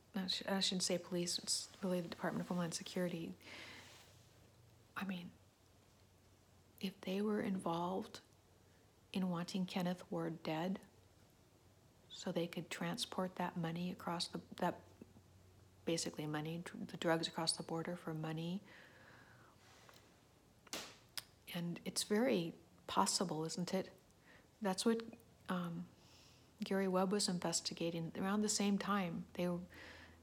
I 0.48 0.60
shouldn't 0.60 0.82
say 0.82 0.98
police 0.98 1.38
it's 1.42 1.68
really 1.82 2.00
the 2.00 2.08
Department 2.08 2.42
of 2.44 2.48
Homeland 2.48 2.74
Security 2.74 3.34
I 4.96 5.04
mean 5.04 5.30
if 6.80 7.00
they 7.02 7.20
were 7.20 7.40
involved 7.40 8.20
in 9.12 9.28
wanting 9.30 9.66
Kenneth 9.66 10.02
Ward 10.10 10.42
dead 10.42 10.78
so 12.10 12.32
they 12.32 12.46
could 12.46 12.70
transport 12.70 13.36
that 13.36 13.56
money 13.56 13.90
across 13.90 14.26
the 14.28 14.40
that 14.56 14.78
basically 15.84 16.26
money 16.26 16.62
the 16.90 16.96
drugs 16.98 17.26
across 17.26 17.52
the 17.52 17.62
border 17.62 17.96
for 17.96 18.14
money 18.14 18.60
and 21.54 21.80
it's 21.84 22.02
very 22.02 22.54
possible, 22.86 23.44
isn't 23.44 23.74
it? 23.74 23.88
That's 24.60 24.84
what 24.86 25.02
um, 25.48 25.84
Gary 26.64 26.88
Webb 26.88 27.12
was 27.12 27.28
investigating 27.28 28.12
around 28.20 28.42
the 28.42 28.48
same 28.48 28.78
time. 28.78 29.24
They, 29.34 29.48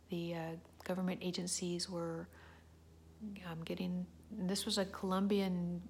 the 0.10 0.36
uh, 0.36 0.40
government 0.84 1.20
agencies 1.22 1.90
were 1.90 2.28
um, 3.50 3.64
getting. 3.64 4.06
this 4.32 4.66
was 4.66 4.78
a 4.78 4.86
Colombian. 4.86 5.82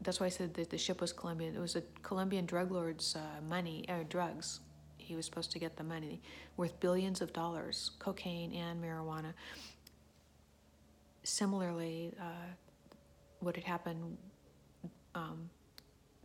That's 0.00 0.20
why 0.20 0.26
I 0.26 0.30
said 0.30 0.54
that 0.54 0.70
the 0.70 0.78
ship 0.78 1.00
was 1.00 1.12
Colombian. 1.12 1.54
It 1.54 1.60
was 1.60 1.76
a 1.76 1.82
Colombian 2.02 2.46
drug 2.46 2.70
lord's 2.70 3.16
uh, 3.16 3.40
money 3.48 3.84
or 3.88 3.96
uh, 3.96 4.04
drugs. 4.08 4.60
He 4.98 5.14
was 5.16 5.26
supposed 5.26 5.52
to 5.52 5.58
get 5.58 5.76
the 5.76 5.84
money 5.84 6.20
worth 6.56 6.78
billions 6.80 7.20
of 7.20 7.32
dollars, 7.32 7.90
cocaine 7.98 8.52
and 8.54 8.82
marijuana. 8.82 9.34
Similarly, 11.22 12.12
uh, 12.20 12.52
what 13.40 13.54
had 13.54 13.64
happened 13.64 14.16
um, 15.14 15.48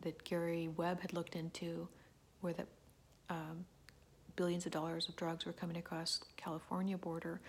that 0.02 0.24
Gary 0.24 0.70
Webb 0.78 1.02
had 1.02 1.14
looked 1.14 1.36
into, 1.36 1.88
where 2.42 2.54
the 2.54 2.66
um, 3.30 3.66
billions 4.36 4.66
of 4.66 4.72
dollars 4.72 5.08
of 5.10 5.16
drugs 5.16 5.46
were 5.46 5.54
coming 5.54 5.78
across 5.78 6.22
California 6.38 6.98
border, 6.98 7.42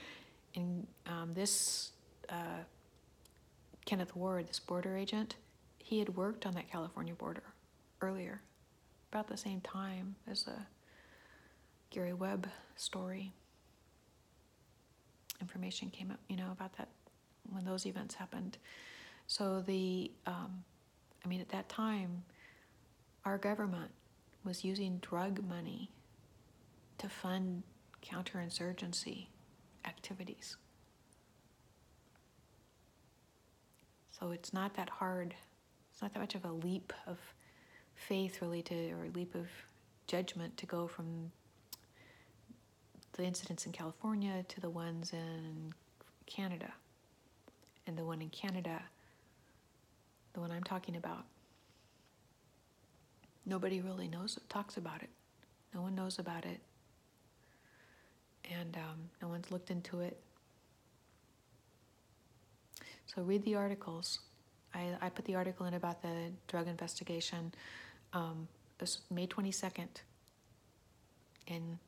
and 0.54 0.86
um, 1.06 1.32
this 1.34 1.92
uh, 2.28 2.64
Kenneth 3.84 4.14
Ward, 4.14 4.48
this 4.48 4.60
border 4.60 4.96
agent, 4.96 5.36
he 5.78 5.98
had 5.98 6.16
worked 6.16 6.46
on 6.46 6.54
that 6.54 6.70
California 6.70 7.14
border 7.14 7.42
earlier, 8.00 8.40
about 9.12 9.28
the 9.28 9.36
same 9.36 9.60
time 9.60 10.14
as 10.30 10.44
the 10.44 10.56
Gary 11.90 12.12
Webb 12.12 12.48
story. 12.76 13.32
Information 15.40 15.90
came 15.90 16.10
up, 16.10 16.20
you 16.28 16.36
know, 16.36 16.52
about 16.52 16.76
that 16.76 16.88
when 17.50 17.64
those 17.64 17.86
events 17.86 18.14
happened. 18.14 18.58
So 19.26 19.62
the 19.66 20.10
um, 20.26 20.64
I 21.24 21.28
mean, 21.28 21.40
at 21.40 21.48
that 21.50 21.68
time, 21.68 22.22
our 23.24 23.38
government 23.38 23.90
was 24.44 24.64
using 24.64 24.98
drug 24.98 25.46
money 25.46 25.90
to 26.98 27.08
fund 27.08 27.62
counterinsurgency 28.02 29.26
activities. 29.84 30.56
So 34.18 34.30
it's 34.30 34.52
not 34.52 34.74
that 34.74 34.88
hard. 34.88 35.34
It's 35.92 36.02
not 36.02 36.12
that 36.14 36.20
much 36.20 36.34
of 36.34 36.44
a 36.44 36.52
leap 36.52 36.92
of 37.06 37.18
faith, 37.94 38.40
really, 38.42 38.62
to 38.62 38.90
or 38.92 39.04
a 39.04 39.10
leap 39.10 39.34
of 39.34 39.48
judgment 40.06 40.56
to 40.58 40.66
go 40.66 40.86
from 40.86 41.30
the 43.12 43.24
incidents 43.24 43.66
in 43.66 43.72
California 43.72 44.44
to 44.48 44.60
the 44.60 44.70
ones 44.70 45.12
in 45.12 45.72
Canada. 46.26 46.72
And 47.86 47.96
the 47.96 48.04
one 48.04 48.20
in 48.22 48.28
Canada 48.28 48.82
the 50.32 50.40
one 50.40 50.50
I'm 50.50 50.64
talking 50.64 50.96
about. 50.96 51.24
Nobody 53.46 53.80
really 53.80 54.08
knows, 54.08 54.38
talks 54.48 54.76
about 54.76 55.02
it. 55.02 55.10
No 55.74 55.82
one 55.82 55.94
knows 55.94 56.18
about 56.18 56.44
it. 56.44 56.60
And 58.50 58.76
um, 58.76 59.10
no 59.22 59.28
one's 59.28 59.50
looked 59.50 59.70
into 59.70 60.00
it. 60.00 60.18
So 63.06 63.22
read 63.22 63.44
the 63.44 63.56
articles. 63.56 64.20
I, 64.74 64.96
I 65.00 65.08
put 65.08 65.24
the 65.24 65.34
article 65.34 65.66
in 65.66 65.74
about 65.74 66.02
the 66.02 66.32
drug 66.48 66.68
investigation. 66.68 67.52
Um, 68.12 68.48
it 68.78 68.82
was 68.82 69.00
May 69.10 69.26
22nd. 69.26 69.88
And 71.48 71.78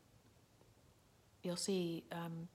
you'll 1.42 1.56
see 1.56 2.04
um, 2.10 2.48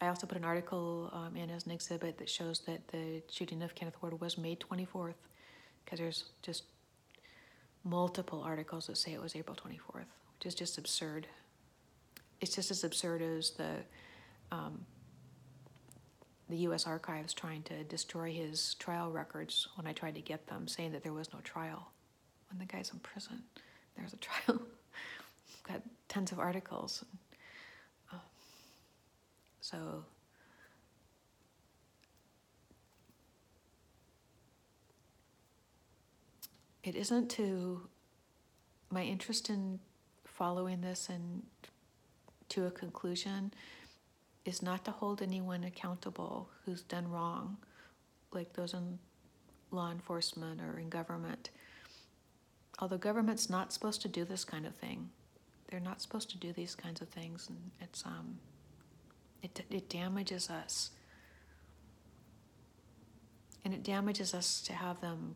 I 0.00 0.08
also 0.08 0.26
put 0.26 0.36
an 0.36 0.44
article 0.44 1.10
um, 1.12 1.36
in 1.36 1.50
as 1.50 1.66
an 1.66 1.72
exhibit 1.72 2.18
that 2.18 2.28
shows 2.28 2.60
that 2.60 2.88
the 2.88 3.22
shooting 3.30 3.62
of 3.62 3.74
Kenneth 3.74 3.96
Ward 4.02 4.20
was 4.20 4.36
May 4.36 4.56
24th, 4.56 5.14
because 5.84 5.98
there's 5.98 6.24
just 6.42 6.64
multiple 7.86 8.42
articles 8.44 8.88
that 8.88 8.98
say 8.98 9.12
it 9.12 9.22
was 9.22 9.36
April 9.36 9.56
24th, 9.56 10.04
which 10.34 10.46
is 10.46 10.54
just 10.54 10.76
absurd. 10.76 11.26
It's 12.40 12.54
just 12.54 12.70
as 12.70 12.84
absurd 12.84 13.22
as 13.22 13.50
the 13.50 13.76
um, 14.52 14.84
the 16.48 16.56
U.S. 16.58 16.86
Archives 16.86 17.34
trying 17.34 17.62
to 17.64 17.82
destroy 17.84 18.32
his 18.32 18.74
trial 18.74 19.10
records 19.10 19.66
when 19.74 19.86
I 19.86 19.92
tried 19.92 20.14
to 20.14 20.20
get 20.20 20.46
them, 20.46 20.68
saying 20.68 20.92
that 20.92 21.02
there 21.02 21.12
was 21.12 21.32
no 21.32 21.40
trial. 21.40 21.90
When 22.50 22.58
the 22.60 22.64
guy's 22.64 22.92
in 22.92 23.00
prison, 23.00 23.42
there's 23.96 24.12
a 24.12 24.16
trial. 24.16 24.62
Got 25.68 25.82
tons 26.08 26.30
of 26.30 26.38
articles. 26.38 27.04
So 29.60 30.04
it 36.86 36.94
isn't 36.94 37.28
to 37.28 37.80
my 38.90 39.02
interest 39.02 39.50
in 39.50 39.80
following 40.24 40.80
this 40.80 41.08
and 41.08 41.42
to 42.48 42.66
a 42.66 42.70
conclusion 42.70 43.52
is 44.44 44.62
not 44.62 44.84
to 44.84 44.92
hold 44.92 45.20
anyone 45.20 45.64
accountable 45.64 46.48
who's 46.64 46.82
done 46.82 47.10
wrong, 47.10 47.56
like 48.30 48.52
those 48.52 48.72
in 48.72 49.00
law 49.72 49.90
enforcement 49.90 50.60
or 50.60 50.78
in 50.78 50.88
government. 50.88 51.50
Although 52.78 52.98
government's 52.98 53.50
not 53.50 53.72
supposed 53.72 54.00
to 54.02 54.08
do 54.08 54.24
this 54.24 54.44
kind 54.44 54.64
of 54.64 54.76
thing, 54.76 55.10
they're 55.68 55.80
not 55.80 56.00
supposed 56.00 56.30
to 56.30 56.36
do 56.36 56.52
these 56.52 56.76
kinds 56.76 57.00
of 57.00 57.08
things, 57.08 57.48
and 57.48 57.58
it's 57.80 58.06
um, 58.06 58.38
it, 59.42 59.64
it 59.68 59.88
damages 59.88 60.48
us. 60.48 60.90
And 63.64 63.74
it 63.74 63.82
damages 63.82 64.32
us 64.32 64.60
to 64.62 64.72
have 64.72 65.00
them 65.00 65.34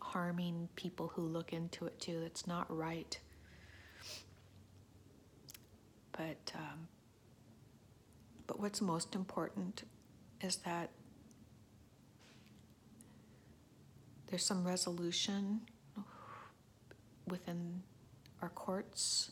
harming 0.00 0.68
people 0.76 1.08
who 1.08 1.22
look 1.22 1.52
into 1.52 1.86
it 1.86 2.00
too. 2.00 2.20
That's 2.20 2.46
not 2.46 2.74
right. 2.74 3.18
But 6.12 6.52
um, 6.54 6.88
but 8.46 8.58
what's 8.58 8.80
most 8.80 9.14
important 9.14 9.84
is 10.40 10.56
that 10.56 10.90
there's 14.28 14.44
some 14.44 14.66
resolution 14.66 15.60
within 17.26 17.82
our 18.42 18.48
courts 18.50 19.30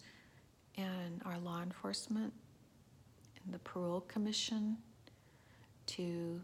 and 0.77 1.23
our 1.25 1.39
law 1.39 1.63
enforcement 1.63 2.33
and 3.45 3.55
the 3.55 3.59
Parole 3.61 4.01
Commission 4.03 4.77
to 5.87 6.41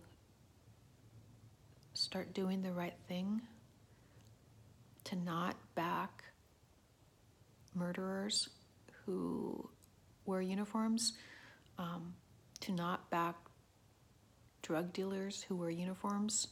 start 1.95 2.33
doing 2.33 2.63
the 2.63 2.73
right 2.73 2.95
thing 3.09 3.43
to 5.13 5.19
not 5.19 5.57
back 5.75 6.25
murderers 7.75 8.49
who 9.05 9.69
wear 10.25 10.41
uniforms, 10.41 11.13
um, 11.79 12.15
to 12.61 12.73
not 12.73 13.11
back 13.11 13.35
drug 14.63 14.91
dealers 14.95 15.43
who 15.43 15.55
wear 15.55 15.69
uniforms, 15.69 16.49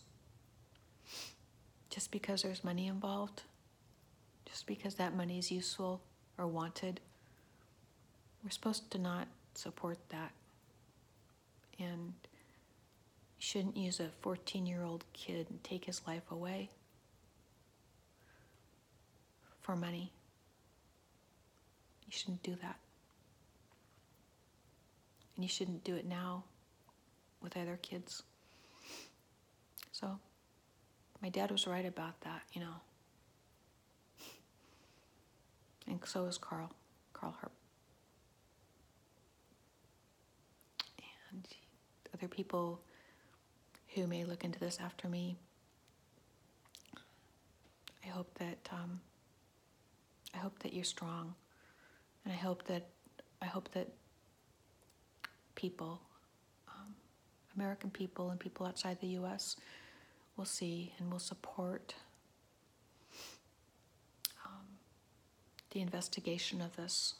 just 1.88 2.10
because 2.10 2.42
there's 2.42 2.62
money 2.62 2.86
involved, 2.86 3.44
just 4.44 4.66
because 4.66 4.96
that 4.96 5.16
money 5.16 5.38
is 5.38 5.50
useful 5.50 6.02
or 6.36 6.46
wanted. 6.46 7.00
We're 8.44 8.50
supposed 8.50 8.90
to 8.90 8.98
not 8.98 9.26
support 9.54 9.96
that. 10.10 10.32
And 11.78 12.12
shouldn't 13.38 13.78
use 13.78 14.00
a 14.00 14.10
14 14.20 14.66
year 14.66 14.82
old 14.82 15.06
kid 15.14 15.46
and 15.48 15.64
take 15.64 15.86
his 15.86 16.02
life 16.06 16.30
away 16.30 16.68
for 19.70 19.76
money. 19.76 20.10
You 22.04 22.10
shouldn't 22.10 22.42
do 22.42 22.56
that. 22.60 22.76
And 25.36 25.44
you 25.44 25.48
shouldn't 25.48 25.84
do 25.84 25.94
it 25.94 26.04
now 26.04 26.42
with 27.40 27.56
other 27.56 27.78
kids. 27.80 28.24
So, 29.92 30.18
my 31.22 31.28
dad 31.28 31.52
was 31.52 31.68
right 31.68 31.86
about 31.86 32.20
that, 32.22 32.42
you 32.52 32.60
know. 32.60 32.74
And 35.86 36.00
so 36.04 36.24
is 36.24 36.36
Carl, 36.36 36.72
Carl 37.12 37.36
Harp. 37.38 37.52
And 41.30 41.46
other 42.12 42.26
people 42.26 42.80
who 43.94 44.08
may 44.08 44.24
look 44.24 44.42
into 44.42 44.58
this 44.58 44.78
after 44.82 45.06
me, 45.06 45.36
I 48.04 48.08
hope 48.08 48.36
that 48.40 48.68
um, 48.72 49.00
I 50.34 50.38
hope 50.38 50.58
that 50.60 50.72
you're 50.72 50.84
strong, 50.84 51.34
and 52.24 52.32
I 52.32 52.36
hope 52.36 52.64
that 52.66 52.88
I 53.42 53.46
hope 53.46 53.70
that 53.72 53.88
people, 55.54 56.00
um, 56.68 56.94
American 57.56 57.90
people 57.90 58.30
and 58.30 58.38
people 58.38 58.66
outside 58.66 59.00
the 59.00 59.08
U.S. 59.08 59.56
will 60.36 60.44
see 60.44 60.92
and 60.98 61.10
will 61.10 61.18
support 61.18 61.94
um, 64.44 64.66
the 65.70 65.80
investigation 65.80 66.60
of 66.60 66.76
this. 66.76 67.14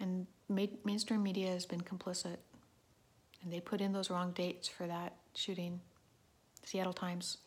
And 0.00 0.26
ma- 0.48 0.66
mainstream 0.84 1.22
media 1.22 1.50
has 1.50 1.66
been 1.66 1.80
complicit, 1.80 2.38
and 3.42 3.52
they 3.52 3.60
put 3.60 3.80
in 3.80 3.92
those 3.92 4.10
wrong 4.10 4.32
dates 4.32 4.68
for 4.68 4.86
that 4.86 5.16
shooting, 5.34 5.80
Seattle 6.64 6.92
Times. 6.92 7.38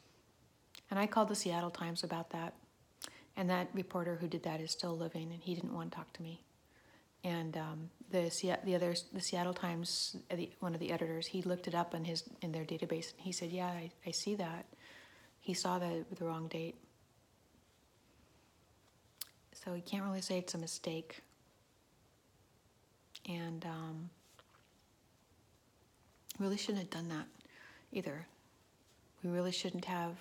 And 0.90 1.00
I 1.00 1.08
called 1.08 1.28
the 1.30 1.36
Seattle 1.36 1.72
Times 1.72 2.04
about 2.04 2.30
that. 2.32 2.54
And 3.38 3.50
that 3.52 3.70
reporter 3.74 4.16
who 4.16 4.28
did 4.28 4.44
that 4.44 4.60
is 4.60 4.72
still 4.72 4.98
living, 4.98 5.32
and 5.32 5.42
he 5.42 5.54
didn't 5.54 5.74
want 5.74 5.92
to 5.92 5.96
talk 5.96 6.12
to 6.14 6.24
me. 6.24 6.42
And 7.24 7.56
um, 7.56 7.90
the 8.10 8.32
the 8.66 8.76
other 8.76 8.96
the 9.14 9.22
Seattle 9.22 9.54
Times, 9.54 10.18
the, 10.34 10.50
one 10.60 10.74
of 10.74 10.80
the 10.80 10.92
editors, 10.92 11.28
he 11.28 11.44
looked 11.44 11.68
it 11.68 11.76
up 11.76 11.94
in 11.94 12.04
his 12.04 12.24
in 12.42 12.52
their 12.52 12.66
database, 12.66 13.14
and 13.14 13.22
he 13.22 13.32
said, 13.32 13.52
"Yeah, 13.52 13.68
I, 13.68 13.92
I 14.06 14.12
see 14.12 14.36
that." 14.36 14.66
He 15.40 15.54
saw 15.54 15.78
the 15.78 16.04
the 16.18 16.26
wrong 16.26 16.48
date, 16.48 16.76
so 19.54 19.76
you 19.76 19.84
can't 19.84 20.04
really 20.04 20.22
say 20.22 20.40
it's 20.40 20.56
a 20.56 20.58
mistake. 20.58 21.22
And 23.30 23.66
um, 23.66 24.10
really 26.40 26.58
shouldn't 26.58 26.80
have 26.80 26.90
done 26.90 27.10
that 27.10 27.28
either. 27.92 28.26
We 29.24 29.30
really 29.30 29.52
shouldn't 29.52 29.86
have 29.86 30.16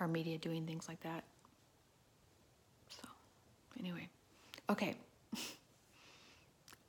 our 0.00 0.08
media 0.08 0.38
doing 0.38 0.66
things 0.66 0.86
like 0.88 1.00
that. 1.00 1.24
Anyway, 3.78 4.08
okay. 4.70 4.96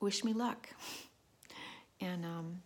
Wish 0.00 0.24
me 0.24 0.32
luck. 0.32 0.68
And 2.00 2.24
um, 2.24 2.62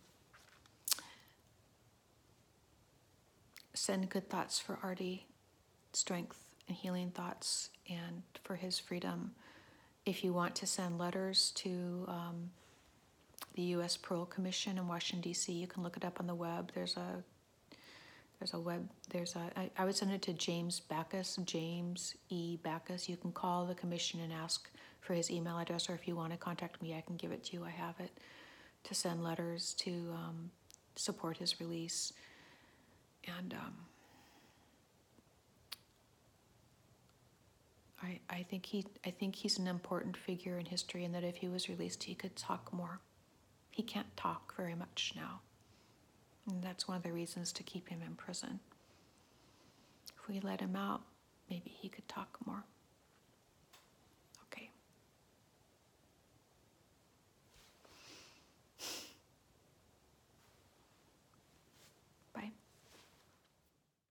send 3.73 4.09
good 4.09 4.29
thoughts 4.29 4.59
for 4.59 4.77
Artie, 4.83 5.25
strength 5.93 6.37
and 6.67 6.77
healing 6.77 7.11
thoughts, 7.11 7.69
and 7.89 8.23
for 8.43 8.55
his 8.55 8.77
freedom. 8.77 9.31
If 10.05 10.23
you 10.23 10.33
want 10.33 10.55
to 10.55 10.67
send 10.67 10.97
letters 10.97 11.51
to 11.55 12.05
um, 12.07 12.51
the 13.55 13.63
U.S. 13.63 13.97
Parole 13.97 14.25
Commission 14.25 14.77
in 14.77 14.87
Washington 14.87 15.21
D.C., 15.21 15.51
you 15.51 15.67
can 15.67 15.83
look 15.83 15.97
it 15.97 16.05
up 16.05 16.19
on 16.19 16.27
the 16.27 16.35
web. 16.35 16.71
There's 16.73 16.97
a 16.97 17.23
there's 18.41 18.55
a 18.55 18.59
web, 18.59 18.89
there's 19.11 19.35
a, 19.35 19.51
I, 19.55 19.69
I 19.77 19.85
would 19.85 19.95
send 19.95 20.11
it 20.11 20.23
to 20.23 20.33
James 20.33 20.79
Backus, 20.79 21.37
James 21.45 22.15
E. 22.29 22.57
Backus. 22.63 23.07
You 23.07 23.15
can 23.15 23.31
call 23.31 23.67
the 23.67 23.75
commission 23.75 24.19
and 24.19 24.33
ask 24.33 24.67
for 24.99 25.13
his 25.13 25.29
email 25.29 25.59
address, 25.59 25.87
or 25.91 25.93
if 25.93 26.07
you 26.07 26.15
want 26.15 26.31
to 26.31 26.37
contact 26.37 26.81
me, 26.81 26.95
I 26.95 27.01
can 27.01 27.17
give 27.17 27.31
it 27.31 27.43
to 27.45 27.53
you. 27.57 27.63
I 27.63 27.69
have 27.69 27.93
it 27.99 28.09
to 28.85 28.95
send 28.95 29.23
letters 29.23 29.75
to 29.81 29.91
um, 30.15 30.49
support 30.95 31.37
his 31.37 31.59
release. 31.61 32.13
And 33.37 33.53
um, 33.53 33.75
I, 38.01 38.19
I 38.27 38.41
think 38.49 38.65
he, 38.65 38.87
I 39.05 39.11
think 39.11 39.35
he's 39.35 39.59
an 39.59 39.67
important 39.67 40.17
figure 40.17 40.57
in 40.57 40.65
history, 40.65 41.05
and 41.05 41.13
that 41.13 41.23
if 41.23 41.35
he 41.35 41.47
was 41.47 41.69
released, 41.69 42.01
he 42.01 42.15
could 42.15 42.35
talk 42.35 42.73
more. 42.73 43.01
He 43.69 43.83
can't 43.83 44.17
talk 44.17 44.55
very 44.57 44.73
much 44.73 45.13
now. 45.15 45.41
And 46.47 46.63
that's 46.63 46.87
one 46.87 46.97
of 46.97 47.03
the 47.03 47.13
reasons 47.13 47.51
to 47.53 47.63
keep 47.63 47.89
him 47.89 48.01
in 48.05 48.15
prison. 48.15 48.59
If 50.15 50.27
we 50.27 50.39
let 50.39 50.61
him 50.61 50.75
out, 50.75 51.01
maybe 51.49 51.69
he 51.69 51.89
could 51.89 52.07
talk 52.07 52.37
more. 52.45 52.63